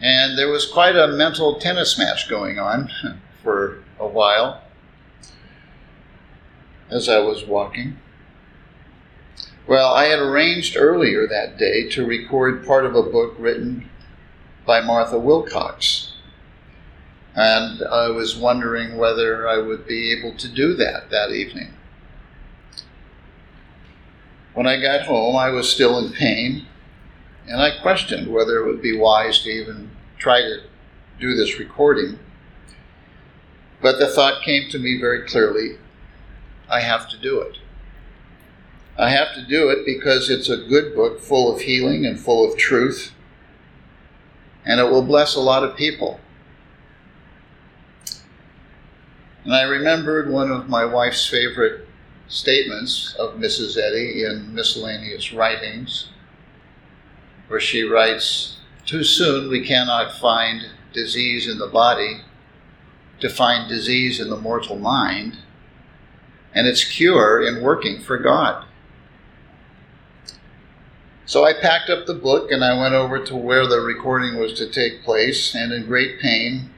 [0.00, 2.90] And there was quite a mental tennis match going on
[3.42, 4.62] for a while
[6.90, 7.98] as I was walking.
[9.66, 13.90] Well, I had arranged earlier that day to record part of a book written
[14.64, 16.14] by Martha Wilcox.
[17.34, 21.74] And I was wondering whether I would be able to do that that evening.
[24.54, 26.66] When I got home, I was still in pain,
[27.46, 30.62] and I questioned whether it would be wise to even try to
[31.20, 32.18] do this recording.
[33.80, 35.78] But the thought came to me very clearly
[36.68, 37.58] I have to do it.
[38.98, 42.50] I have to do it because it's a good book full of healing and full
[42.50, 43.12] of truth,
[44.66, 46.20] and it will bless a lot of people.
[49.44, 51.87] And I remembered one of my wife's favorite
[52.28, 53.76] statements of Mrs.
[53.76, 56.08] Eddy in miscellaneous writings,
[57.48, 62.20] where she writes, Too soon we cannot find disease in the body
[63.20, 65.38] to find disease in the mortal mind,
[66.54, 68.64] and its cure in working for God.
[71.24, 74.54] So I packed up the book and I went over to where the recording was
[74.54, 76.70] to take place, and in great pain,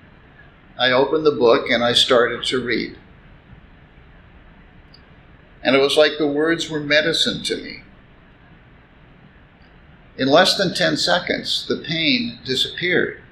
[0.78, 2.96] I opened the book and I started to read.
[5.62, 7.82] And it was like the words were medicine to me.
[10.16, 13.22] In less than 10 seconds, the pain disappeared.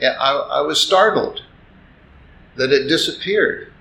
[0.00, 1.42] I, I was startled
[2.56, 3.72] that it disappeared.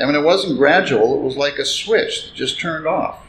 [0.00, 3.24] I mean, it wasn't gradual, it was like a switch that just turned off.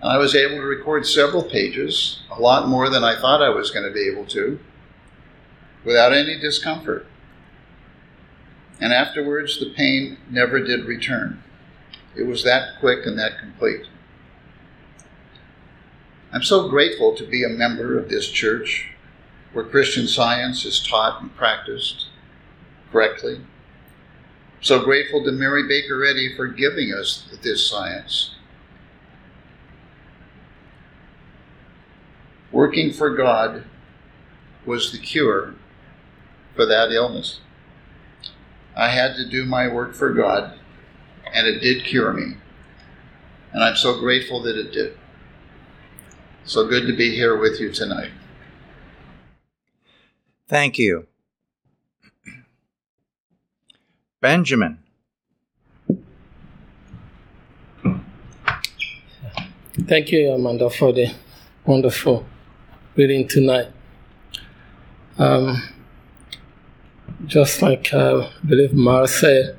[0.00, 3.48] And I was able to record several pages, a lot more than I thought I
[3.48, 4.58] was going to be able to,
[5.84, 7.06] without any discomfort.
[8.82, 11.40] And afterwards, the pain never did return.
[12.16, 13.86] It was that quick and that complete.
[16.32, 18.88] I'm so grateful to be a member of this church
[19.52, 22.06] where Christian science is taught and practiced
[22.90, 23.42] correctly.
[24.60, 28.34] So grateful to Mary Baker Eddy for giving us this science.
[32.50, 33.62] Working for God
[34.66, 35.54] was the cure
[36.56, 37.38] for that illness.
[38.76, 40.58] I had to do my work for God,
[41.32, 42.36] and it did cure me.
[43.52, 44.96] And I'm so grateful that it did.
[46.44, 48.10] So good to be here with you tonight.
[50.48, 51.06] Thank you.
[54.20, 54.78] Benjamin.
[59.86, 61.12] Thank you, Amanda, for the
[61.64, 62.26] wonderful
[62.94, 63.68] reading tonight.
[65.18, 65.62] Um,
[67.26, 69.58] just like uh, I believe Mar said,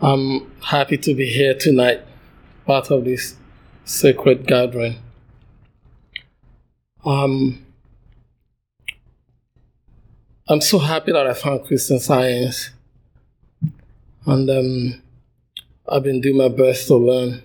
[0.00, 2.02] I'm happy to be here tonight,
[2.66, 3.36] part of this
[3.84, 4.96] sacred gathering.
[7.04, 7.64] Um,
[10.48, 12.70] I'm so happy that I found Christian Science,
[14.26, 15.02] and um,
[15.88, 17.42] I've been doing my best to learn.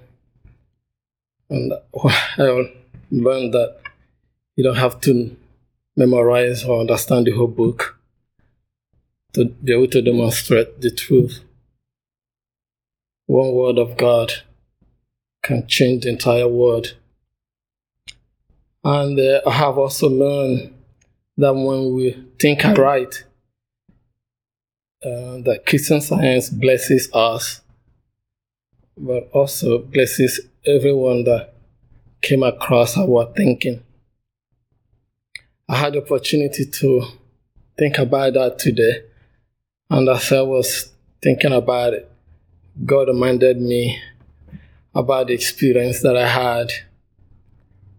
[1.49, 1.73] And
[2.03, 2.71] I
[3.11, 3.77] learned that
[4.55, 5.35] you don't have to
[5.95, 7.99] memorize or understand the whole book
[9.35, 11.41] to be able to demonstrate the truth.
[13.27, 14.31] One word of God
[15.43, 16.95] can change the entire world.
[18.83, 20.73] And uh, I have also learned
[21.37, 23.23] that when we think right,
[25.03, 27.61] uh, that Christian science blesses us,
[28.97, 31.53] but also blesses everyone that
[32.21, 33.83] came across our thinking.
[35.67, 37.03] I had the opportunity to
[37.77, 39.03] think about that today,
[39.89, 42.11] and as I was thinking about it,
[42.85, 44.01] God reminded me
[44.93, 46.71] about the experience that I had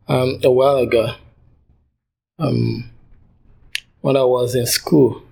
[0.09, 1.15] um, a while ago.
[2.39, 2.91] Um,
[4.01, 5.23] when I was in school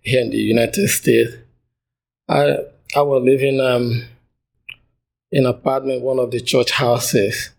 [0.00, 1.34] here in the United States,
[2.28, 2.58] I
[2.94, 4.04] I was living um,
[5.30, 7.50] in apartment, one of the church houses,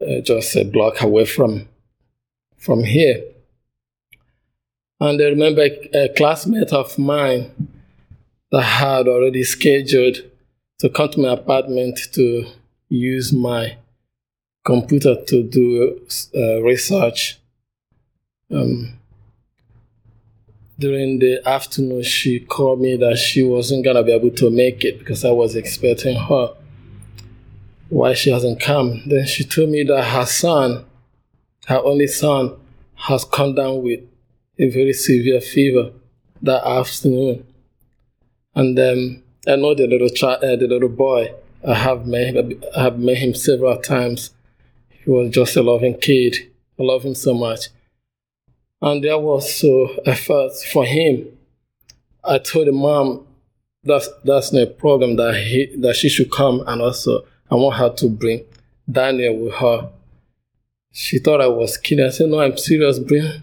[0.00, 1.68] uh, just a block away from
[2.58, 3.22] from here.
[4.98, 7.68] And I remember a classmate of mine
[8.50, 10.18] that had already scheduled
[10.78, 12.46] to come to my apartment to
[12.88, 13.76] use my
[14.64, 16.00] computer to do
[16.34, 17.38] uh, research.
[18.50, 18.98] Um,
[20.78, 24.98] during the afternoon, she called me that she wasn't gonna be able to make it
[24.98, 26.54] because I was expecting her.
[27.88, 29.02] Why she hasn't come?
[29.06, 30.84] Then she told me that her son,
[31.66, 32.56] her only son,
[32.94, 34.00] has come down with
[34.58, 35.92] a very severe fever
[36.42, 37.46] that afternoon.
[38.54, 41.32] And um, I know the little child, uh, the little boy.
[41.66, 42.36] I have met,
[42.76, 44.30] I have met him several times.
[44.88, 46.36] He was just a loving kid.
[46.78, 47.68] I love him so much.
[48.80, 51.26] And there was so effort for him.
[52.22, 53.26] I told the mom
[53.84, 57.90] that's that's no problem that he that she should come and also I want her
[57.90, 58.44] to bring
[58.90, 59.90] Daniel with her.
[60.92, 62.04] She thought I was kidding.
[62.04, 62.98] I said, No, I'm serious.
[62.98, 63.42] Bring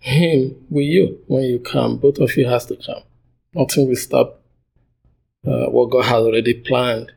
[0.00, 1.98] him with you when you come.
[1.98, 3.02] Both of you has to come.
[3.54, 4.40] Nothing will stop
[5.46, 7.12] uh, what God has already planned.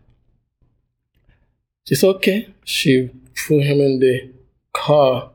[1.86, 2.54] She said, okay.
[2.64, 3.10] She
[3.48, 4.32] put him in the
[4.74, 5.32] car.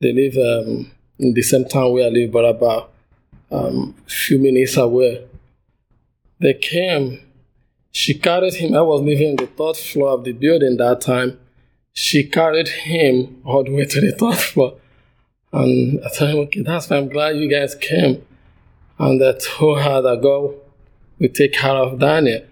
[0.00, 2.92] They live um, in the same town where I live, but about
[3.50, 5.26] a um, few minutes away.
[6.40, 7.20] They came.
[7.90, 8.76] She carried him.
[8.76, 11.38] I was living in the third floor of the building that time.
[11.92, 14.76] She carried him all the way to the third floor.
[15.52, 18.24] And I him, okay, that's why I'm glad you guys came.
[18.98, 20.54] And I told her that God
[21.18, 22.44] will take care of Daniel.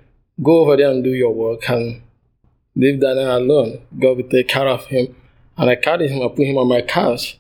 [0.43, 2.03] Go over there and do your work and
[2.75, 3.83] leave Daniel alone.
[3.99, 5.15] God will take care of him.
[5.57, 7.39] And I carried him and put him on my couch.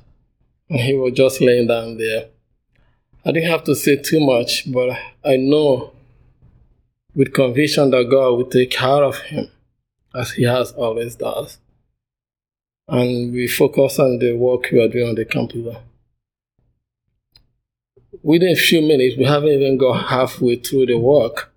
[0.69, 2.29] And he was just laying down there.
[3.25, 5.93] I didn't have to say too much, but I know
[7.15, 9.51] with conviction that God will take care of him
[10.15, 11.59] as he has always does.
[12.89, 15.78] And we focus on the work we are doing on the computer.
[18.22, 21.53] Within a few minutes, we haven't even got halfway through the work.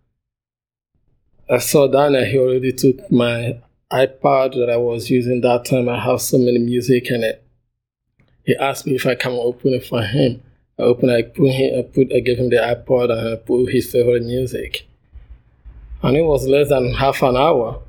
[1.50, 3.60] I saw Daniel, he already took my
[3.92, 5.88] iPad that I was using that time.
[5.88, 7.44] I have so many music in it.
[8.44, 10.42] He asked me if I can open it for him.
[10.80, 13.72] I opened, I put him, I put, I gave him the iPod and I put
[13.72, 14.88] his favorite music.
[16.02, 17.82] And it was less than half an hour.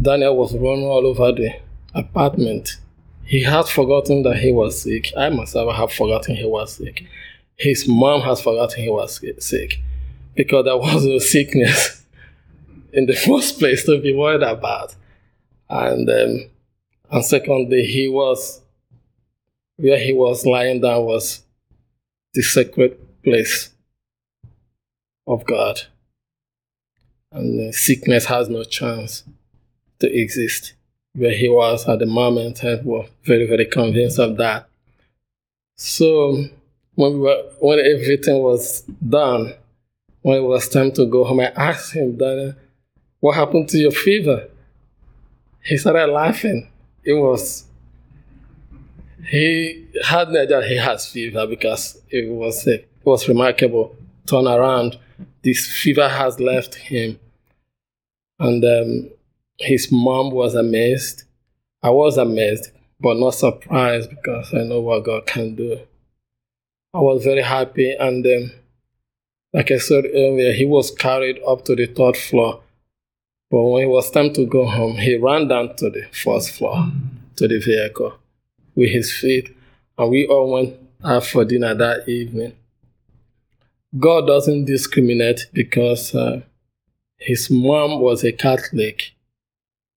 [0.00, 1.54] Daniel was running all over the
[1.94, 2.76] apartment.
[3.24, 5.12] He had forgotten that he was sick.
[5.16, 7.04] I myself have forgotten he was sick.
[7.56, 9.80] His mom has forgotten he was sick
[10.34, 12.04] because there was no sickness
[12.92, 14.94] in the first place to be worried about.
[15.68, 16.50] And um,
[17.10, 18.60] and secondly, he was
[19.76, 21.42] where he was lying down was
[22.34, 23.70] the sacred place
[25.26, 25.80] of God.
[27.32, 29.24] And sickness has no chance
[30.00, 30.74] to exist.
[31.14, 34.68] Where he was at the moment, I was very, very convinced of that.
[35.76, 36.44] So
[36.94, 39.54] when we were, when everything was done,
[40.22, 42.54] when it was time to go home, I asked him, Daniel,
[43.20, 44.48] what happened to your fever?
[45.62, 46.70] He started laughing.
[47.02, 47.66] It was
[49.30, 53.94] he had no idea he has fever because it was a, it was remarkable.
[54.26, 54.98] Turn around,
[55.42, 57.18] this fever has left him,
[58.38, 59.10] and um,
[59.60, 61.24] his mom was amazed.
[61.82, 65.78] I was amazed, but not surprised because I know what God can do.
[66.92, 68.52] I was very happy, and um,
[69.52, 72.62] like I said earlier, he was carried up to the third floor.
[73.50, 76.90] But when it was time to go home, he ran down to the first floor
[77.36, 78.14] to the vehicle
[78.74, 79.56] with his feet,
[79.98, 82.54] and we all went out for dinner that evening.
[83.98, 86.42] God doesn't discriminate because uh,
[87.18, 89.12] his mom was a Catholic,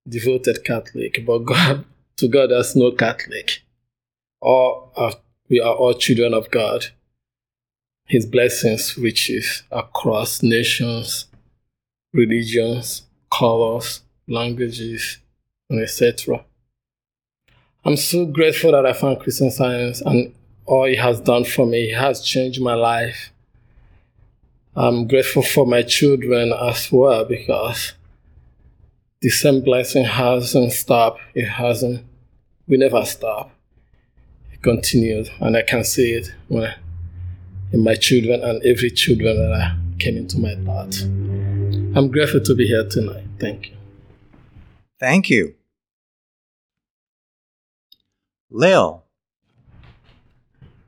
[0.08, 1.86] devoted Catholic, but God,
[2.18, 3.62] to God, there's no Catholic.
[4.42, 5.14] All are,
[5.50, 6.88] we are all children of God.
[8.06, 11.28] His blessings reaches across nations,
[12.14, 15.20] religions, colors, languages,
[15.70, 16.44] and etc.
[17.86, 20.34] I'm so grateful that I found Christian Science and
[20.66, 21.92] all it has done for me.
[21.92, 23.32] It has changed my life.
[24.76, 27.94] I'm grateful for my children as well because
[29.24, 31.22] the same blessing hasn't stopped.
[31.34, 32.06] It hasn't,
[32.68, 33.52] we never stop.
[34.52, 36.74] It continues, and I can see it when,
[37.72, 41.04] in my children and every children that I came into my thoughts.
[41.04, 43.24] I'm grateful to be here tonight.
[43.40, 43.78] Thank you.
[45.00, 45.56] Thank you.
[48.52, 49.06] Lil.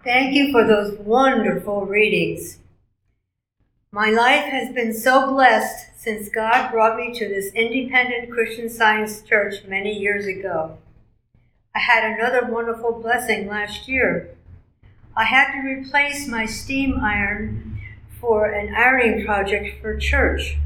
[0.04, 2.58] Thank you for those wonderful readings.
[3.94, 9.24] My life has been so blessed since God brought me to this independent Christian Science
[9.24, 10.78] church many years ago.
[11.74, 14.30] I had another wonderful blessing last year.
[15.18, 17.80] I had to replace my steam iron
[18.22, 20.58] for an ironing project for church.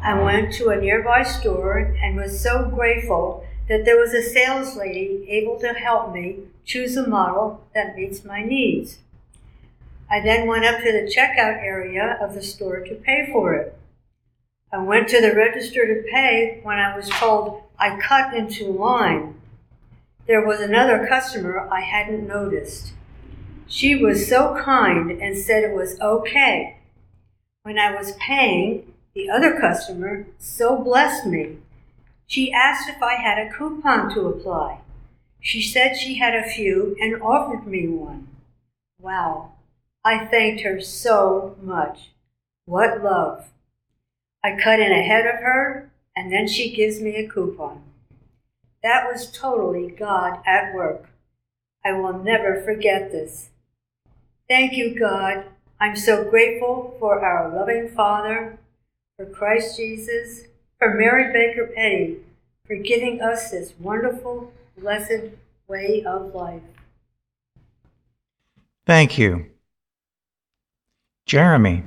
[0.00, 4.76] I went to a nearby store and was so grateful that there was a sales
[4.76, 8.98] lady able to help me choose a model that meets my needs.
[10.08, 13.76] I then went up to the checkout area of the store to pay for it.
[14.74, 19.40] I went to the register to pay when I was told I cut into line.
[20.26, 22.92] There was another customer I hadn't noticed.
[23.68, 26.78] She was so kind and said it was okay.
[27.62, 31.58] When I was paying, the other customer so blessed me.
[32.26, 34.80] She asked if I had a coupon to apply.
[35.40, 38.26] She said she had a few and offered me one.
[39.00, 39.52] Wow,
[40.04, 42.10] I thanked her so much.
[42.64, 43.50] What love.
[44.44, 47.82] I cut in ahead of her, and then she gives me a coupon.
[48.82, 51.06] That was totally God at work.
[51.82, 53.48] I will never forget this.
[54.46, 55.46] Thank you, God.
[55.80, 58.58] I'm so grateful for our loving Father,
[59.16, 60.42] for Christ Jesus,
[60.78, 62.18] for Mary Baker Eddy,
[62.66, 65.30] for giving us this wonderful, blessed
[65.66, 66.60] way of life.
[68.86, 69.46] Thank you.
[71.24, 71.84] Jeremy.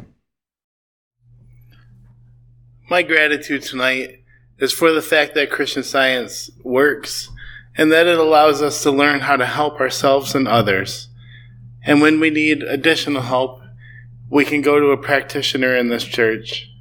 [2.89, 4.23] My gratitude tonight
[4.59, 7.29] is for the fact that Christian Science works
[7.75, 11.09] and that it allows us to learn how to help ourselves and others.
[11.83, 13.59] And when we need additional help,
[14.29, 16.71] we can go to a practitioner in this church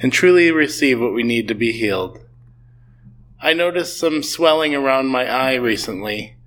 [0.00, 2.18] and truly receive what we need to be healed.
[3.40, 6.38] I noticed some swelling around my eye recently,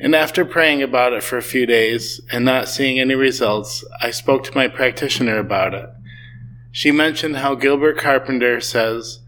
[0.00, 4.12] and after praying about it for a few days and not seeing any results, I
[4.12, 5.90] spoke to my practitioner about it.
[6.76, 9.20] She mentioned how Gilbert Carpenter says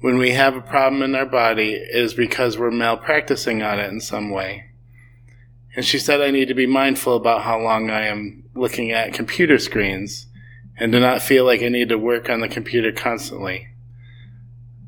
[0.00, 3.90] when we have a problem in our body, it is because we're malpracticing on it
[3.90, 4.70] in some way.
[5.76, 9.12] And she said I need to be mindful about how long I am looking at
[9.12, 10.28] computer screens
[10.78, 13.68] and do not feel like I need to work on the computer constantly.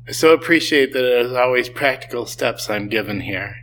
[0.07, 3.57] I so appreciate that it is always practical steps I'm given here.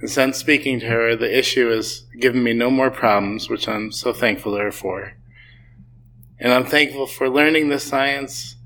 [0.00, 3.92] And since speaking to her, the issue has given me no more problems, which I'm
[3.92, 5.12] so thankful to her for.
[6.40, 8.56] And I'm thankful for learning this science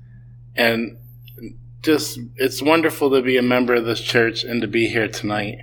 [0.55, 0.97] and
[1.81, 5.57] just, it's wonderful to be a member of this church and to be here tonight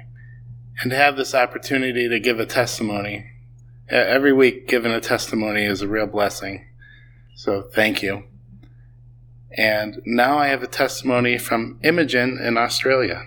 [0.80, 3.26] and to have this opportunity to give a testimony.
[3.88, 6.66] Every week, giving a testimony is a real blessing.
[7.34, 8.24] So thank you.
[9.56, 13.24] And now I have a testimony from Imogen in Australia.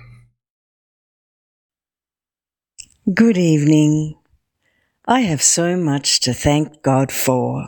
[3.14, 4.16] Good evening.
[5.06, 7.68] I have so much to thank God for,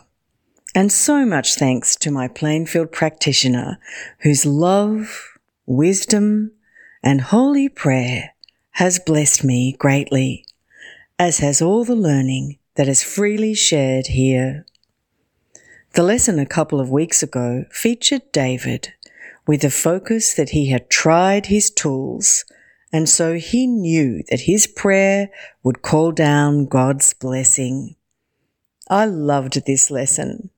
[0.76, 3.80] and so much thanks to my Plainfield practitioner
[4.20, 6.52] whose love, wisdom,
[7.02, 8.36] and holy prayer
[8.72, 10.46] has blessed me greatly,
[11.18, 14.66] as has all the learning that is freely shared here.
[15.94, 18.94] The lesson a couple of weeks ago featured David
[19.48, 22.44] with the focus that he had tried his tools
[22.96, 25.30] and so he knew that his prayer
[25.64, 27.96] would call down God's blessing.
[28.90, 30.50] I loved this lesson.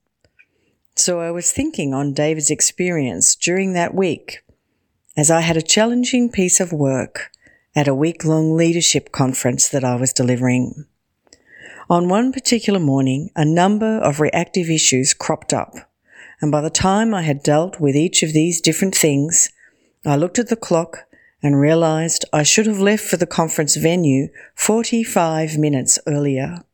[0.98, 4.42] So I was thinking on David's experience during that week
[5.16, 7.30] as I had a challenging piece of work
[7.76, 10.86] at a week long leadership conference that I was delivering.
[11.88, 15.72] On one particular morning, a number of reactive issues cropped up,
[16.40, 19.50] and by the time I had dealt with each of these different things,
[20.04, 21.06] I looked at the clock
[21.40, 26.64] and realized I should have left for the conference venue 45 minutes earlier.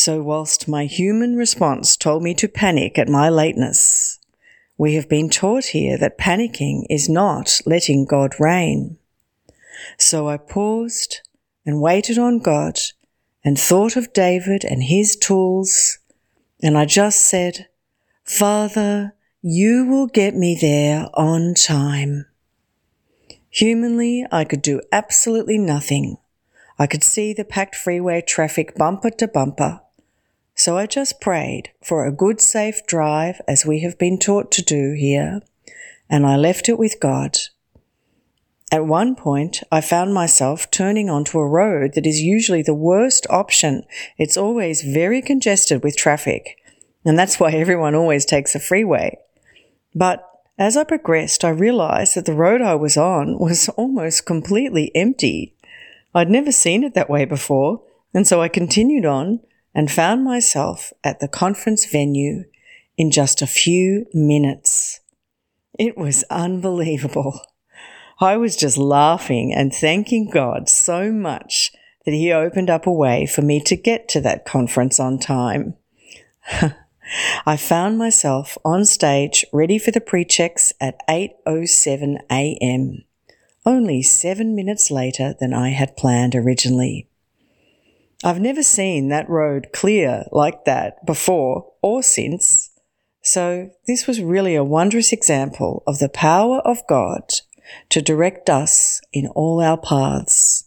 [0.00, 4.20] So, whilst my human response told me to panic at my lateness,
[4.76, 8.96] we have been taught here that panicking is not letting God reign.
[9.96, 11.28] So I paused
[11.66, 12.78] and waited on God
[13.44, 15.98] and thought of David and his tools,
[16.62, 17.66] and I just said,
[18.22, 22.26] Father, you will get me there on time.
[23.50, 26.18] Humanly, I could do absolutely nothing.
[26.78, 29.80] I could see the packed freeway traffic bumper to bumper.
[30.58, 34.62] So I just prayed for a good, safe drive as we have been taught to
[34.62, 35.40] do here,
[36.10, 37.38] and I left it with God.
[38.72, 43.24] At one point, I found myself turning onto a road that is usually the worst
[43.30, 43.84] option.
[44.18, 46.58] It's always very congested with traffic,
[47.04, 49.16] and that's why everyone always takes a freeway.
[49.94, 50.28] But
[50.58, 55.54] as I progressed, I realized that the road I was on was almost completely empty.
[56.16, 57.82] I'd never seen it that way before,
[58.12, 59.38] and so I continued on
[59.74, 62.44] and found myself at the conference venue
[62.96, 65.00] in just a few minutes.
[65.78, 67.40] It was unbelievable.
[68.20, 71.70] I was just laughing and thanking God so much
[72.04, 75.74] that He opened up a way for me to get to that conference on time.
[77.46, 83.04] I found myself on stage ready for the pre-checks at 8:07 a.m.
[83.64, 87.08] Only 7 minutes later than I had planned originally.
[88.24, 92.70] I've never seen that road clear like that before or since.
[93.22, 97.32] So this was really a wondrous example of the power of God
[97.90, 100.64] to direct us in all our paths.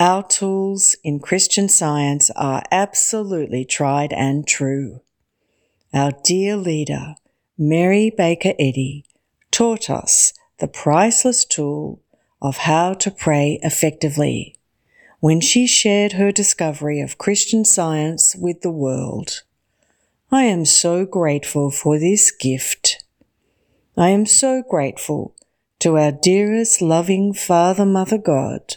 [0.00, 5.00] Our tools in Christian science are absolutely tried and true.
[5.92, 7.16] Our dear leader,
[7.58, 9.04] Mary Baker Eddy,
[9.50, 12.02] taught us the priceless tool
[12.40, 14.55] of how to pray effectively
[15.26, 19.42] when she shared her discovery of Christian science with the world.
[20.30, 23.02] I am so grateful for this gift.
[23.96, 25.34] I am so grateful
[25.80, 28.76] to our dearest loving Father, Mother God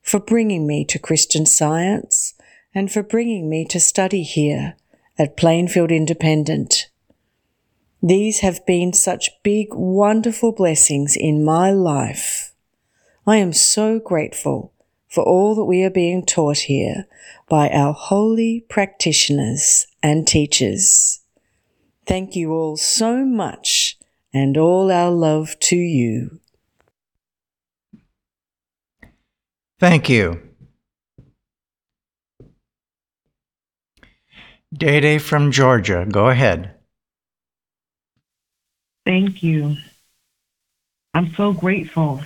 [0.00, 2.32] for bringing me to Christian science
[2.74, 4.76] and for bringing me to study here
[5.18, 6.88] at Plainfield Independent.
[8.02, 12.54] These have been such big, wonderful blessings in my life.
[13.26, 14.72] I am so grateful
[15.10, 17.06] for all that we are being taught here
[17.48, 21.20] by our holy practitioners and teachers.
[22.06, 23.98] Thank you all so much
[24.32, 26.38] and all our love to you.
[29.80, 30.40] Thank you.
[34.72, 36.76] Day Day from Georgia, go ahead.
[39.04, 39.76] Thank you.
[41.12, 42.20] I'm so grateful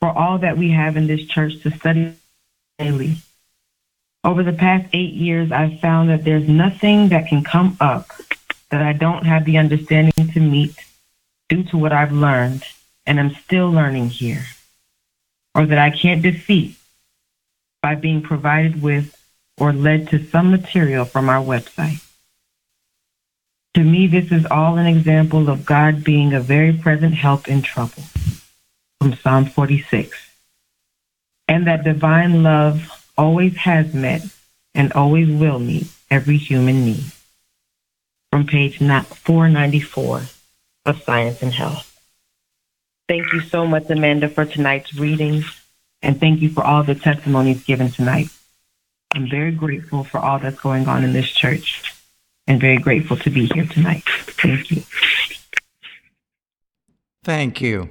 [0.00, 2.14] for all that we have in this church to study
[2.80, 3.16] daily.
[4.24, 8.10] Over the past eight years, I've found that there's nothing that can come up
[8.70, 10.74] that I don't have the understanding to meet
[11.48, 12.62] due to what I've learned
[13.06, 14.44] and I'm still learning here,
[15.54, 16.76] or that I can't defeat
[17.82, 19.16] by being provided with
[19.58, 22.06] or led to some material from our website.
[23.74, 27.62] To me, this is all an example of God being a very present help in
[27.62, 28.02] trouble
[29.00, 30.29] from Psalm 46.
[31.50, 34.22] And that divine love always has met
[34.72, 37.02] and always will meet every human need.
[38.30, 40.22] From page 494
[40.86, 42.00] of Science and Health.
[43.08, 45.44] Thank you so much, Amanda, for tonight's readings,
[46.00, 48.28] and thank you for all the testimonies given tonight.
[49.10, 52.00] I'm very grateful for all that's going on in this church
[52.46, 54.04] and very grateful to be here tonight.
[54.06, 54.82] Thank you.
[57.24, 57.88] Thank you.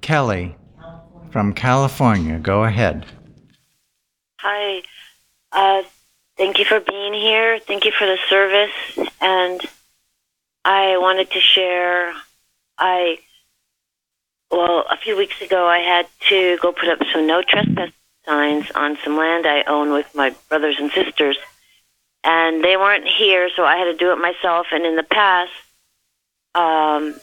[0.00, 0.56] Kelly
[1.36, 3.04] from California, go ahead.
[4.38, 4.80] Hi.
[5.52, 5.82] Uh,
[6.38, 7.58] thank you for being here.
[7.58, 9.10] Thank you for the service.
[9.20, 9.60] And
[10.64, 12.14] I wanted to share.
[12.78, 13.18] I,
[14.50, 17.90] well, a few weeks ago, I had to go put up some no trespass
[18.24, 21.36] signs on some land I own with my brothers and sisters.
[22.24, 24.68] And they weren't here, so I had to do it myself.
[24.72, 25.52] And in the past,
[26.54, 27.20] um,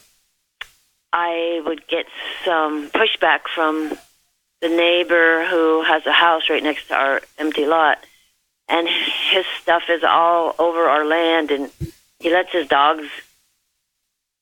[1.16, 2.06] I would get
[2.44, 3.96] some pushback from
[4.60, 8.04] the neighbor who has a house right next to our empty lot.
[8.68, 11.70] And his stuff is all over our land, and
[12.18, 13.06] he lets his dogs.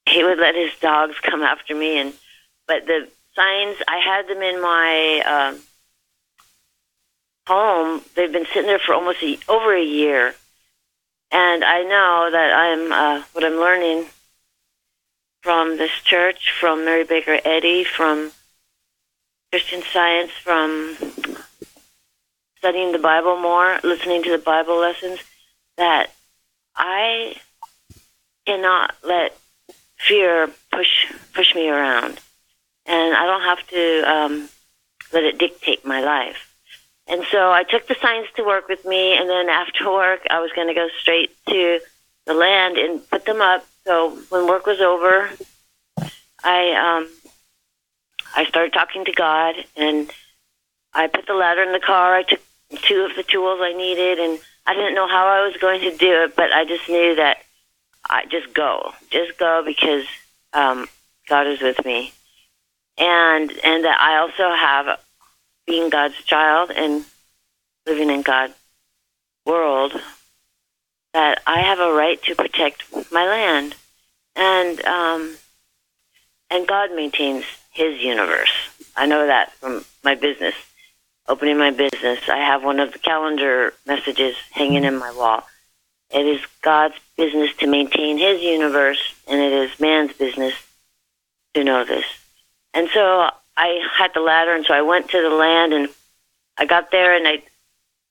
[0.09, 2.15] He would let his dogs come after me, and
[2.67, 3.07] but the
[3.37, 5.55] signs I had them in my uh,
[7.53, 8.01] home.
[8.15, 10.35] They've been sitting there for almost a, over a year,
[11.31, 14.07] and I know that I'm uh, what I'm learning
[15.43, 18.33] from this church, from Mary Baker Eddy, from
[19.51, 20.97] Christian Science, from
[22.57, 25.19] studying the Bible more, listening to the Bible lessons,
[25.77, 26.11] that
[26.77, 27.37] I
[28.47, 29.37] cannot let
[29.99, 32.21] fear push push me around,
[32.87, 34.49] and I don't have to um,
[35.13, 36.49] let it dictate my life.
[37.09, 40.41] And so I took the signs to work with me, and then after work, I
[40.41, 41.81] was going to go straight to
[42.27, 43.67] the land and put them up.
[43.87, 45.31] So when work was over,
[46.45, 47.09] I um,
[48.35, 50.11] I started talking to God, and
[50.95, 52.15] I put the ladder in the car.
[52.15, 52.41] I took
[52.83, 55.97] two of the tools I needed, and I didn't know how I was going to
[55.97, 57.39] do it, but I just knew that
[58.09, 60.05] I just go, just go because
[60.53, 60.89] um,
[61.29, 62.13] God is with me,
[62.99, 64.99] and and that I also have
[65.67, 67.05] being God's child and
[67.87, 68.55] living in God's
[69.45, 70.01] world
[71.15, 73.75] that I have a right to protect my land,
[74.37, 75.37] and um,
[76.51, 78.53] and God maintains His universe.
[78.97, 80.55] I know that from my business,
[81.29, 82.29] opening my business.
[82.29, 85.45] I have one of the calendar messages hanging in my wall,
[86.13, 90.55] it is God's business to maintain his universe, and it is man's business
[91.55, 92.05] to know this.
[92.75, 95.89] And so I had the ladder, and so I went to the land, and
[96.59, 97.43] I got there, and I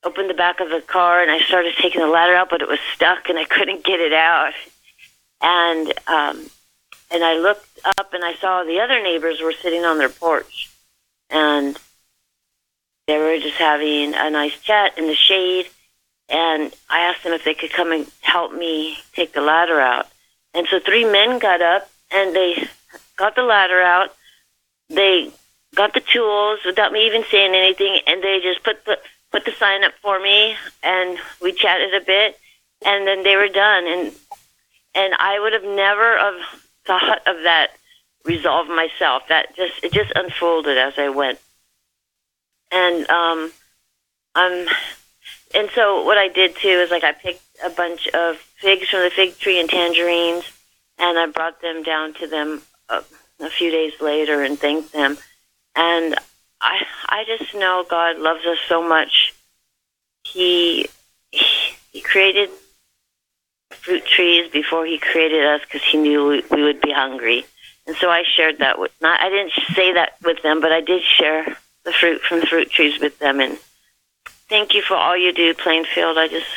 [0.03, 2.67] opened the back of the car, and I started taking the ladder out, but it
[2.67, 4.53] was stuck, and I couldn't get it out.
[5.41, 6.49] And um,
[7.11, 10.69] and I looked up, and I saw the other neighbors were sitting on their porch,
[11.29, 11.77] and
[13.07, 15.67] they were just having a nice chat in the shade.
[16.29, 20.07] And I asked them if they could come and help me take the ladder out.
[20.53, 22.69] And so three men got up and they
[23.17, 24.15] got the ladder out.
[24.89, 25.31] They
[25.75, 28.97] got the tools without me even saying anything, and they just put the
[29.31, 32.37] put the sign up for me, and we chatted a bit,
[32.85, 33.87] and then they were done.
[33.87, 34.11] And
[34.93, 36.41] and I would have never have
[36.85, 37.71] thought of that
[38.25, 39.23] resolve myself.
[39.29, 41.39] That just it just unfolded as I went.
[42.71, 43.51] And um,
[44.35, 44.67] um,
[45.53, 49.01] and so what I did too is like I picked a bunch of figs from
[49.01, 50.45] the fig tree and tangerines,
[50.97, 53.03] and I brought them down to them a,
[53.39, 55.17] a few days later and thanked them.
[55.75, 56.15] And
[56.61, 59.33] I I just know God loves us so much.
[60.23, 60.87] He
[61.31, 62.49] he created
[63.71, 67.45] fruit trees before he created us because he knew we, we would be hungry.
[67.87, 70.81] And so I shared that with not I didn't say that with them, but I
[70.81, 73.57] did share the fruit from the fruit trees with them and
[74.47, 76.17] thank you for all you do, Plainfield.
[76.17, 76.47] I just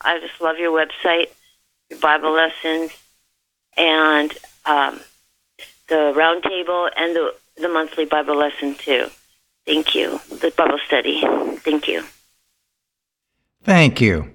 [0.00, 1.28] I just love your website,
[1.88, 2.90] your Bible lessons
[3.76, 4.32] and
[4.66, 5.00] um,
[5.88, 9.06] the roundtable and the the monthly Bible lesson too.
[9.66, 10.20] Thank you.
[10.28, 11.20] The bubble study.
[11.58, 12.04] Thank you.
[13.62, 14.32] Thank you.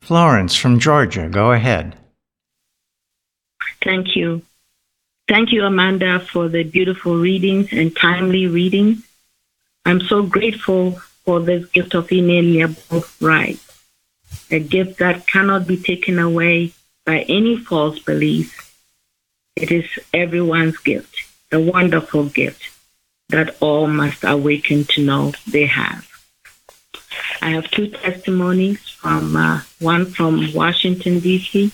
[0.00, 1.96] Florence from Georgia, go ahead.
[3.82, 4.42] Thank you.
[5.26, 9.02] Thank you, Amanda, for the beautiful readings and timely readings.
[9.86, 13.82] I'm so grateful for this gift of inalienable rights,
[14.50, 16.72] a gift that cannot be taken away
[17.06, 18.63] by any false belief.
[19.56, 21.14] It is everyone's gift,
[21.52, 22.62] a wonderful gift
[23.28, 26.08] that all must awaken to know they have.
[27.40, 31.70] I have two testimonies from uh, one from Washington, D.C.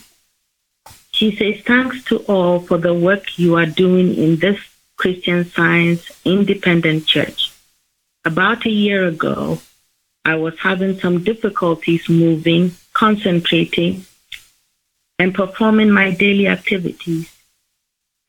[1.12, 4.58] She says, Thanks to all for the work you are doing in this
[4.96, 7.52] Christian Science independent church.
[8.24, 9.60] About a year ago,
[10.24, 14.04] I was having some difficulties moving, concentrating,
[15.18, 17.30] and performing my daily activities.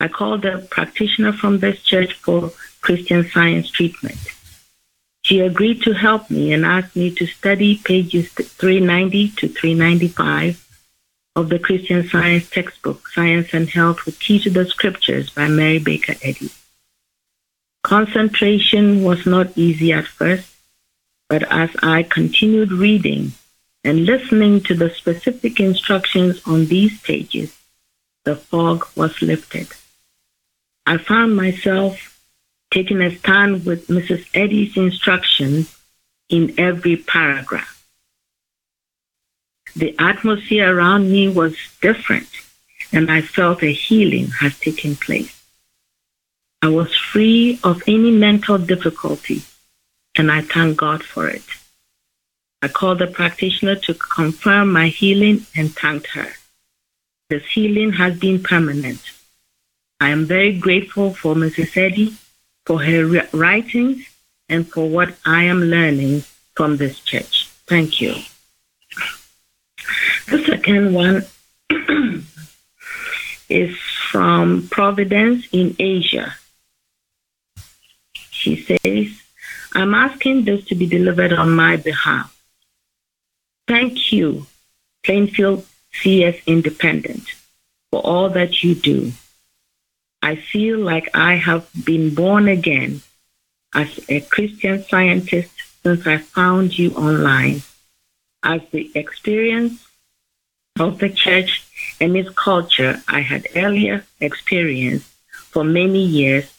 [0.02, 4.18] I called a practitioner from this church for Christian Science treatment.
[5.24, 10.68] She agreed to help me and asked me to study pages 390 to 395
[11.36, 15.78] of the Christian Science textbook, Science and Health with Key to the Scriptures by Mary
[15.78, 16.50] Baker Eddy.
[17.84, 20.52] Concentration was not easy at first,
[21.30, 23.34] but as I continued reading
[23.84, 27.56] and listening to the specific instructions on these pages,
[28.24, 29.68] the fog was lifted.
[30.86, 32.20] I found myself
[32.72, 34.26] taking a stand with Mrs.
[34.34, 35.78] Eddy's instructions
[36.30, 37.86] in every paragraph.
[39.76, 42.30] The atmosphere around me was different,
[42.92, 45.38] and I felt a healing had taken place.
[46.62, 49.42] I was free of any mental difficulty,
[50.16, 51.44] and I thank God for it.
[52.62, 56.28] I called the practitioner to confirm my healing and thanked her.
[57.30, 59.02] This healing has been permanent.
[60.02, 61.78] I am very grateful for Mrs.
[61.78, 62.18] Eddy
[62.66, 64.04] for her writings
[64.50, 66.24] and for what I am learning
[66.56, 67.48] from this church.
[67.68, 68.16] Thank you.
[70.28, 71.24] The second one
[73.48, 73.78] is
[74.10, 76.34] from Providence in Asia.
[78.32, 79.22] She says,
[79.76, 82.36] I'm asking this to be delivered on my behalf.
[83.68, 84.48] Thank you,
[85.04, 87.24] Plainfield CS Independent,
[87.92, 89.12] for all that you do.
[90.22, 93.02] I feel like I have been born again
[93.74, 95.52] as a Christian scientist
[95.84, 97.64] since I found you online.
[98.44, 99.88] As the experience
[100.80, 101.64] of the church
[102.00, 105.08] and its culture I had earlier experienced
[105.52, 106.52] for many years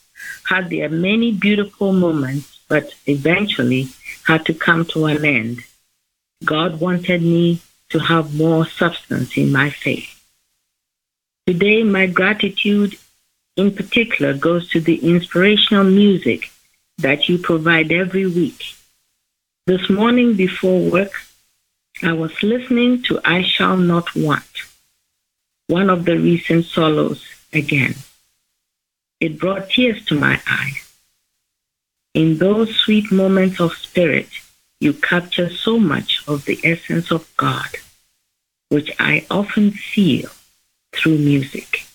[0.44, 3.89] had their many beautiful moments, but eventually
[4.26, 5.60] had to come to an end.
[6.44, 7.60] God wanted me
[7.90, 10.09] to have more substance in my faith.
[11.47, 12.97] Today, my gratitude
[13.56, 16.50] in particular goes to the inspirational music
[16.98, 18.74] that you provide every week.
[19.66, 21.12] This morning before work,
[22.02, 24.52] I was listening to I Shall Not Want,
[25.66, 27.94] one of the recent solos again.
[29.20, 30.92] It brought tears to my eyes.
[32.14, 34.28] In those sweet moments of spirit,
[34.80, 37.68] you capture so much of the essence of God,
[38.68, 40.28] which I often feel
[40.92, 41.86] through music.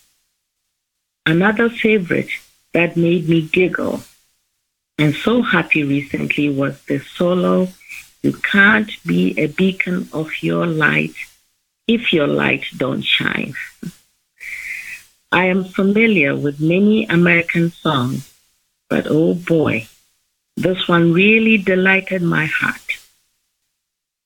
[1.27, 2.29] Another favorite
[2.71, 3.99] that made me giggle
[4.97, 7.67] and so happy recently was the solo
[8.23, 11.15] You can't be a beacon of your light
[11.85, 13.55] if your light don't shine.
[15.29, 18.33] I am familiar with many American songs,
[18.89, 19.87] but oh boy,
[20.55, 22.99] this one really delighted my heart.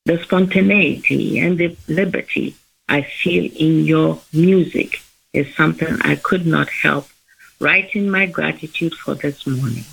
[0.06, 2.58] The spontaneity and the liberty
[2.88, 5.02] I feel in your music
[5.34, 7.08] is something I could not help
[7.60, 9.86] writing my gratitude for this morning.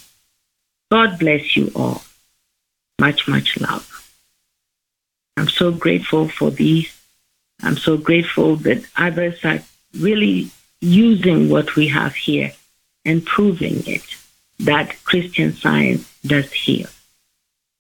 [0.90, 2.02] God bless you all.
[3.01, 3.86] Much, much love.
[5.36, 6.93] I'm so grateful for these.
[7.62, 9.60] I'm so grateful that others are
[9.97, 10.51] really
[10.81, 12.52] using what we have here
[13.05, 14.05] and proving it
[14.60, 16.89] that Christian science does heal.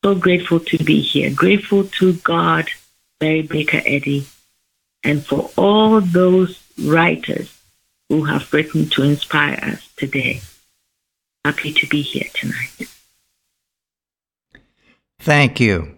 [0.04, 1.30] So grateful to be here.
[1.30, 2.68] Grateful to God,
[3.20, 4.26] Mary Baker Eddy,
[5.02, 7.60] and for all those writers
[8.08, 10.40] who have written to inspire us today.
[11.44, 12.88] Happy to be here tonight.
[15.20, 15.96] Thank you.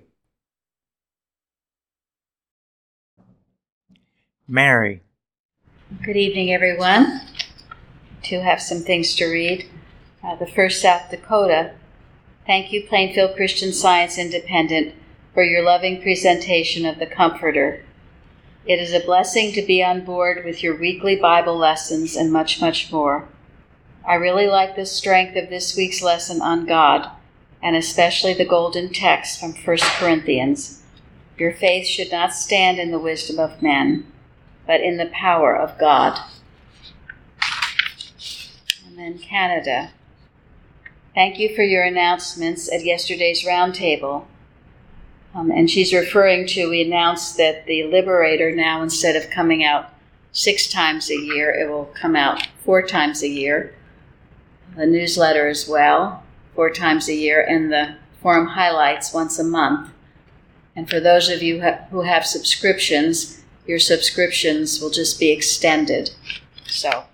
[4.48, 5.02] Mary.
[6.02, 7.20] Good evening, everyone.
[8.24, 9.68] To have some things to read.
[10.22, 11.72] Uh, the first South Dakota.
[12.46, 14.94] Thank you, Plainfield Christian Science Independent,
[15.32, 17.84] for your loving presentation of the Comforter.
[18.70, 22.60] It is a blessing to be on board with your weekly Bible lessons and much,
[22.60, 23.26] much more.
[24.06, 27.10] I really like the strength of this week's lesson on God,
[27.60, 30.84] and especially the golden text from 1 Corinthians.
[31.36, 34.06] Your faith should not stand in the wisdom of men,
[34.68, 36.16] but in the power of God.
[38.86, 39.90] And then Canada.
[41.12, 44.26] Thank you for your announcements at yesterday's roundtable.
[45.34, 49.92] Um, and she's referring to, we announced that the Liberator now, instead of coming out
[50.32, 53.74] six times a year, it will come out four times a year.
[54.76, 56.24] The newsletter as well,
[56.54, 59.90] four times a year, and the forum highlights once a month.
[60.74, 66.10] And for those of you who have subscriptions, your subscriptions will just be extended.
[66.66, 67.04] So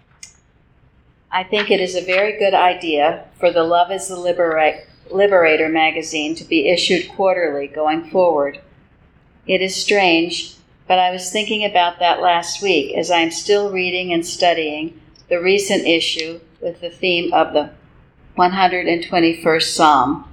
[1.30, 5.68] I think it is a very good idea for the Love is the Liberator Liberator
[5.68, 8.60] magazine to be issued quarterly going forward.
[9.46, 10.56] It is strange,
[10.88, 15.00] but I was thinking about that last week as I am still reading and studying
[15.28, 17.70] the recent issue with the theme of the
[18.36, 20.32] 121st Psalm.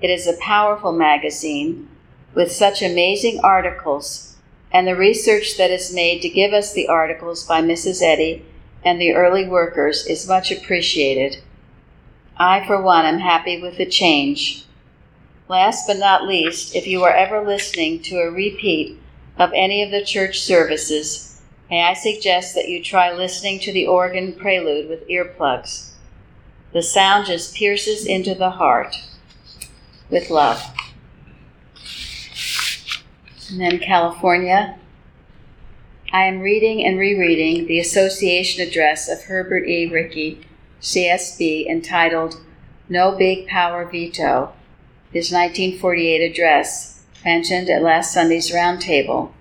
[0.00, 1.88] It is a powerful magazine
[2.34, 4.36] with such amazing articles,
[4.70, 8.02] and the research that is made to give us the articles by Mrs.
[8.02, 8.44] Eddy
[8.84, 11.42] and the early workers is much appreciated.
[12.38, 14.64] I, for one, am happy with the change.
[15.48, 19.00] Last but not least, if you are ever listening to a repeat
[19.38, 23.86] of any of the church services, may I suggest that you try listening to the
[23.86, 25.90] organ prelude with earplugs.
[26.72, 28.94] The sound just pierces into the heart
[30.10, 30.62] with love.
[33.50, 34.78] And then California.
[36.12, 39.90] I am reading and rereading the Association Address of Herbert E.
[39.90, 40.46] Rickey
[40.80, 42.40] CSB, entitled
[42.88, 44.52] No Big Power Veto,
[45.12, 49.32] his 1948 address, mentioned at last Sunday's roundtable,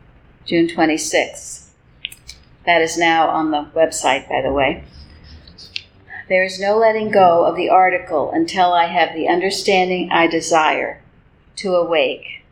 [0.45, 1.69] June 26th.
[2.65, 4.83] That is now on the website, by the way.
[6.27, 11.01] There is no letting go of the article until I have the understanding I desire
[11.57, 12.43] to awake.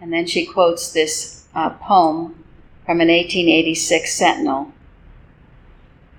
[0.00, 2.44] And then she quotes this uh, poem
[2.86, 4.72] from an 1886 Sentinel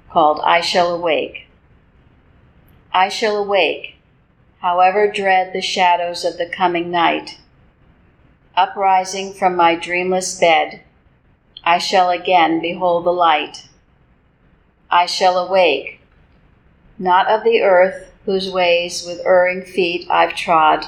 [0.10, 1.49] called I Shall Awake.
[3.00, 3.96] I shall awake,
[4.60, 7.40] however dread the shadows of the coming night.
[8.58, 10.82] Uprising from my dreamless bed,
[11.64, 13.70] I shall again behold the light.
[14.92, 16.02] I shall awake,
[16.98, 20.84] not of the earth whose ways with erring feet I've trod,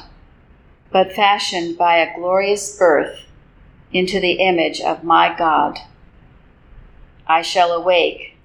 [0.92, 3.22] but fashioned by a glorious birth
[3.94, 5.80] into the image of my God.
[7.26, 8.36] I shall awake,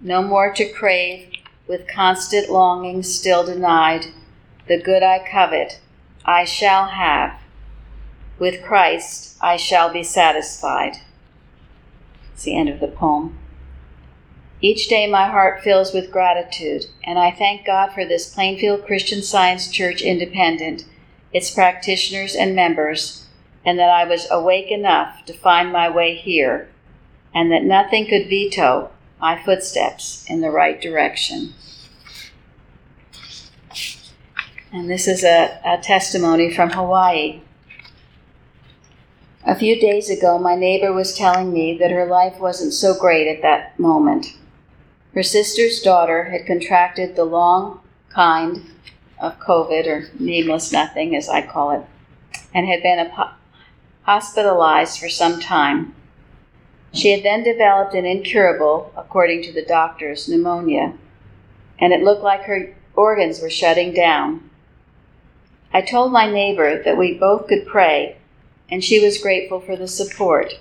[0.00, 1.37] no more to crave
[1.68, 4.06] with constant longing still denied,
[4.66, 5.80] the good I covet,
[6.24, 7.38] I shall have.
[8.38, 10.96] With Christ I shall be satisfied.
[12.32, 13.38] It's the end of the poem.
[14.60, 19.22] Each day my heart fills with gratitude, and I thank God for this Plainfield Christian
[19.22, 20.84] Science Church Independent,
[21.32, 23.26] its practitioners and members,
[23.64, 26.70] and that I was awake enough to find my way here,
[27.34, 28.90] and that nothing could veto
[29.20, 31.54] my footsteps in the right direction.
[34.72, 37.40] And this is a, a testimony from Hawaii.
[39.46, 43.26] A few days ago, my neighbor was telling me that her life wasn't so great
[43.26, 44.36] at that moment.
[45.14, 47.80] Her sister's daughter had contracted the long
[48.10, 48.62] kind
[49.18, 51.82] of COVID, or nameless nothing as I call it,
[52.54, 53.10] and had been
[54.02, 55.94] hospitalized for some time.
[56.92, 60.94] She had then developed an incurable, according to the doctors, pneumonia,
[61.78, 64.48] and it looked like her organs were shutting down.
[65.72, 68.16] I told my neighbor that we both could pray,
[68.70, 70.54] and she was grateful for the support.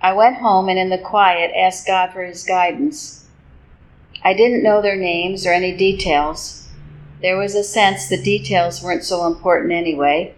[0.00, 3.26] I went home and in the quiet asked God for his guidance.
[4.22, 6.68] I didn't know their names or any details.
[7.20, 10.34] There was a sense the details weren't so important anyway,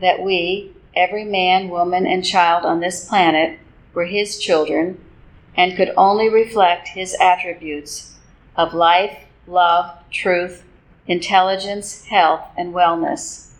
[0.00, 3.58] that we, every man, woman, and child on this planet,
[3.94, 4.98] were his children
[5.56, 8.14] and could only reflect his attributes
[8.56, 10.64] of life, love, truth,
[11.06, 13.52] intelligence, health, and wellness.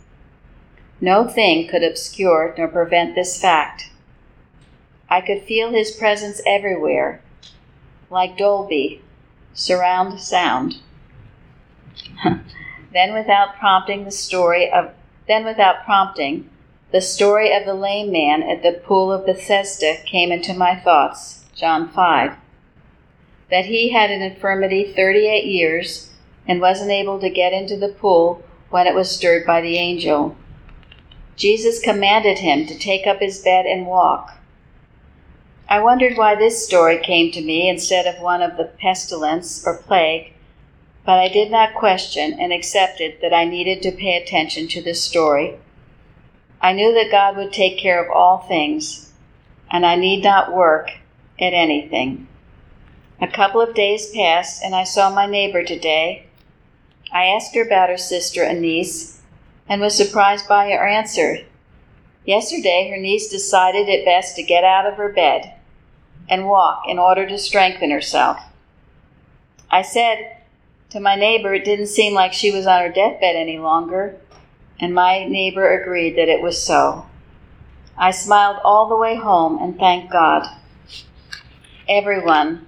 [1.00, 3.90] No thing could obscure nor prevent this fact.
[5.08, 7.20] I could feel his presence everywhere,
[8.10, 9.02] like Dolby,
[9.52, 10.76] surround sound.
[12.92, 14.90] then without prompting the story of
[15.26, 16.50] then without prompting,
[16.94, 21.44] the story of the lame man at the pool of Bethesda came into my thoughts,
[21.52, 22.36] John 5.
[23.50, 26.10] That he had an infirmity 38 years
[26.46, 30.36] and wasn't able to get into the pool when it was stirred by the angel.
[31.34, 34.38] Jesus commanded him to take up his bed and walk.
[35.68, 39.78] I wondered why this story came to me instead of one of the pestilence or
[39.78, 40.32] plague,
[41.04, 45.02] but I did not question and accepted that I needed to pay attention to this
[45.02, 45.58] story
[46.64, 49.12] I knew that God would take care of all things,
[49.70, 50.92] and I need not work
[51.38, 52.26] at anything.
[53.20, 56.24] A couple of days passed, and I saw my neighbor today.
[57.12, 59.20] I asked her about her sister and niece,
[59.68, 61.40] and was surprised by her answer.
[62.24, 65.52] Yesterday, her niece decided it best to get out of her bed
[66.30, 68.40] and walk in order to strengthen herself.
[69.70, 70.38] I said
[70.88, 74.18] to my neighbor it didn't seem like she was on her deathbed any longer,
[74.84, 77.06] and my neighbor agreed that it was so.
[77.96, 80.46] I smiled all the way home and thanked God.
[81.88, 82.66] Everyone,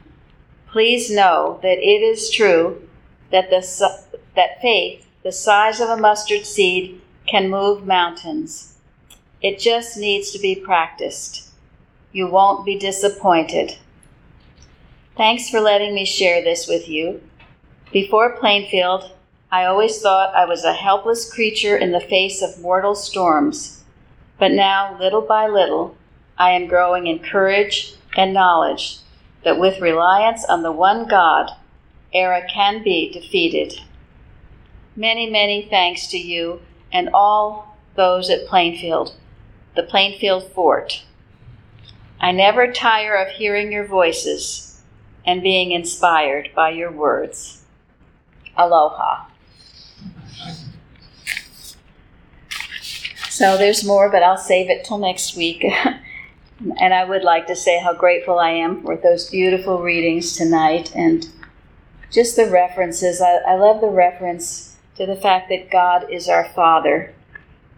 [0.67, 2.89] please know that it is true
[3.31, 4.01] that, the,
[4.35, 8.79] that faith, the size of a mustard seed, can move mountains.
[9.43, 11.51] It just needs to be practiced.
[12.13, 13.77] You won't be disappointed.
[15.19, 17.21] Thanks for letting me share this with you.
[17.93, 19.13] Before Plainfield,
[19.57, 23.83] I always thought I was a helpless creature in the face of mortal storms.
[24.39, 25.97] But now, little by little,
[26.37, 28.99] I am growing in courage and knowledge
[29.45, 31.53] that with reliance on the one God,
[32.13, 33.81] error can be defeated.
[34.95, 36.61] Many, many thanks to you
[36.93, 39.15] and all those at Plainfield,
[39.75, 41.03] the Plainfield Fort.
[42.21, 44.83] I never tire of hearing your voices
[45.25, 47.63] and being inspired by your words.
[48.55, 49.29] Aloha.
[53.37, 55.63] So there's more, but I'll save it till next week.
[56.81, 60.91] and I would like to say how grateful I am for those beautiful readings tonight
[60.97, 61.29] and
[62.11, 63.21] just the references.
[63.21, 67.13] I, I love the reference to the fact that God is our Father.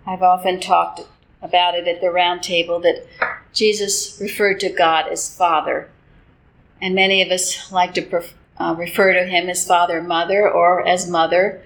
[0.06, 1.00] I've often talked
[1.42, 3.04] about it at the round table that
[3.52, 5.90] Jesus referred to God as Father.
[6.80, 10.86] And many of us like to pref- uh, refer to him as Father, Mother, or
[10.86, 11.64] as Mother.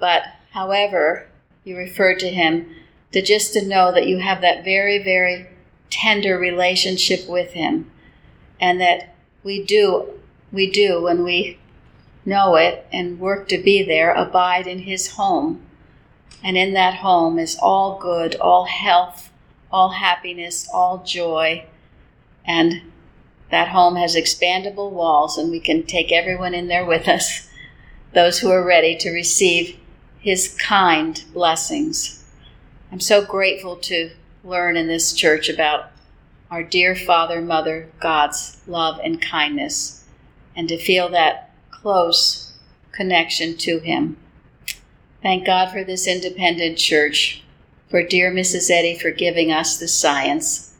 [0.00, 1.28] But however
[1.62, 2.74] you refer to him,
[3.12, 5.46] to just to know that you have that very, very
[5.90, 7.90] tender relationship with Him,
[8.60, 10.08] and that we do,
[10.52, 11.58] we do when we
[12.24, 15.62] know it and work to be there, abide in His home.
[16.42, 19.32] And in that home is all good, all health,
[19.72, 21.66] all happiness, all joy.
[22.44, 22.82] And
[23.50, 27.48] that home has expandable walls, and we can take everyone in there with us,
[28.12, 29.78] those who are ready to receive
[30.20, 32.24] His kind blessings.
[32.90, 34.10] I'm so grateful to
[34.42, 35.90] learn in this church about
[36.50, 40.04] our dear Father, Mother, God's love and kindness,
[40.56, 42.54] and to feel that close
[42.92, 44.16] connection to Him.
[45.22, 47.42] Thank God for this independent church,
[47.90, 48.70] for dear Mrs.
[48.70, 50.74] Eddy for giving us the science,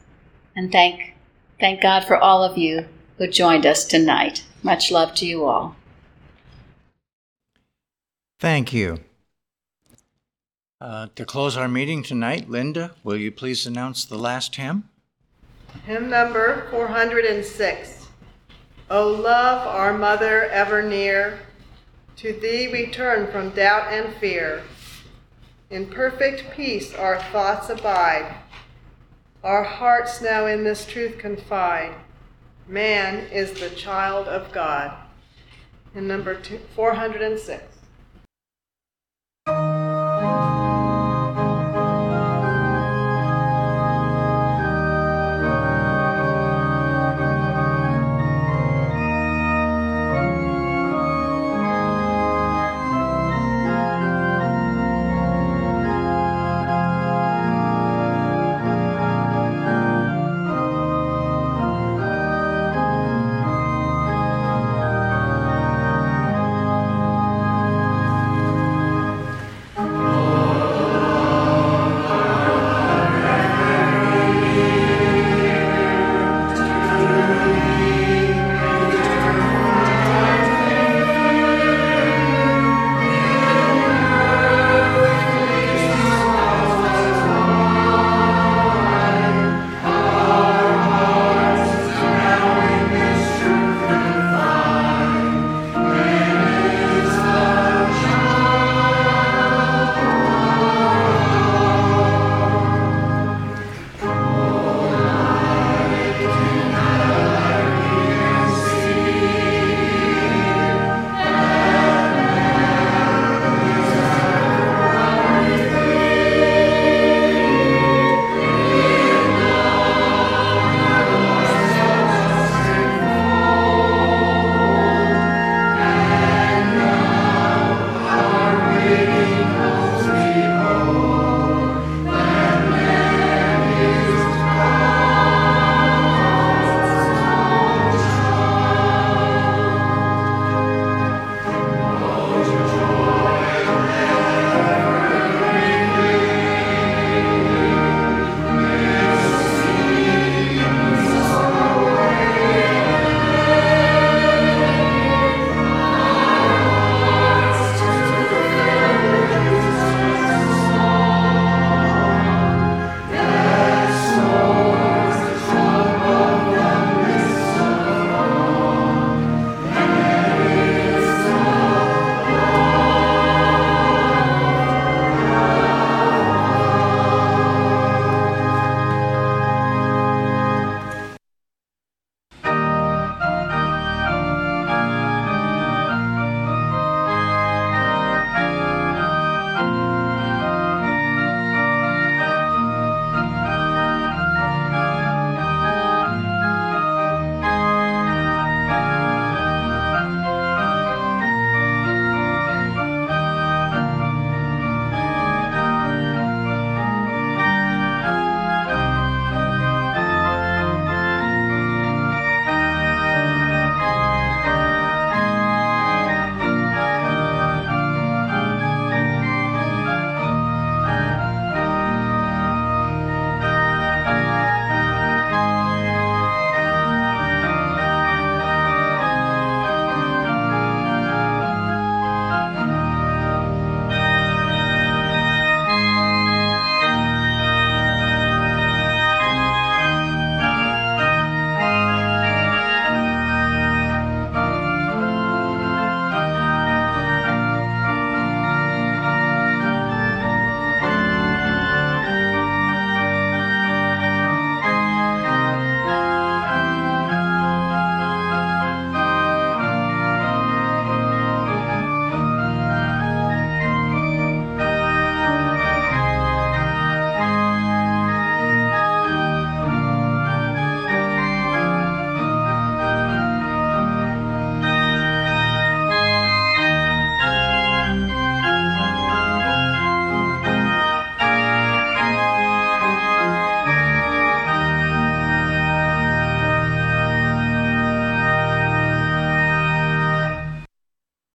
[0.55, 1.15] and thank,
[1.59, 2.85] thank God for all of you
[3.17, 4.43] who joined us tonight.
[4.63, 5.75] Much love to you all.
[8.39, 8.99] Thank you.
[10.81, 14.87] Uh, to close our meeting tonight, Linda, will you please announce the last hymn?
[15.85, 18.07] Hymn number 406.
[18.89, 21.39] O love, our mother ever near,
[22.15, 24.63] to thee we turn from doubt and fear.
[25.69, 28.33] In perfect peace our thoughts abide.
[29.43, 31.93] Our hearts now in this truth confide.
[32.67, 34.93] Man is the child of God.
[35.93, 37.63] And number two, 406.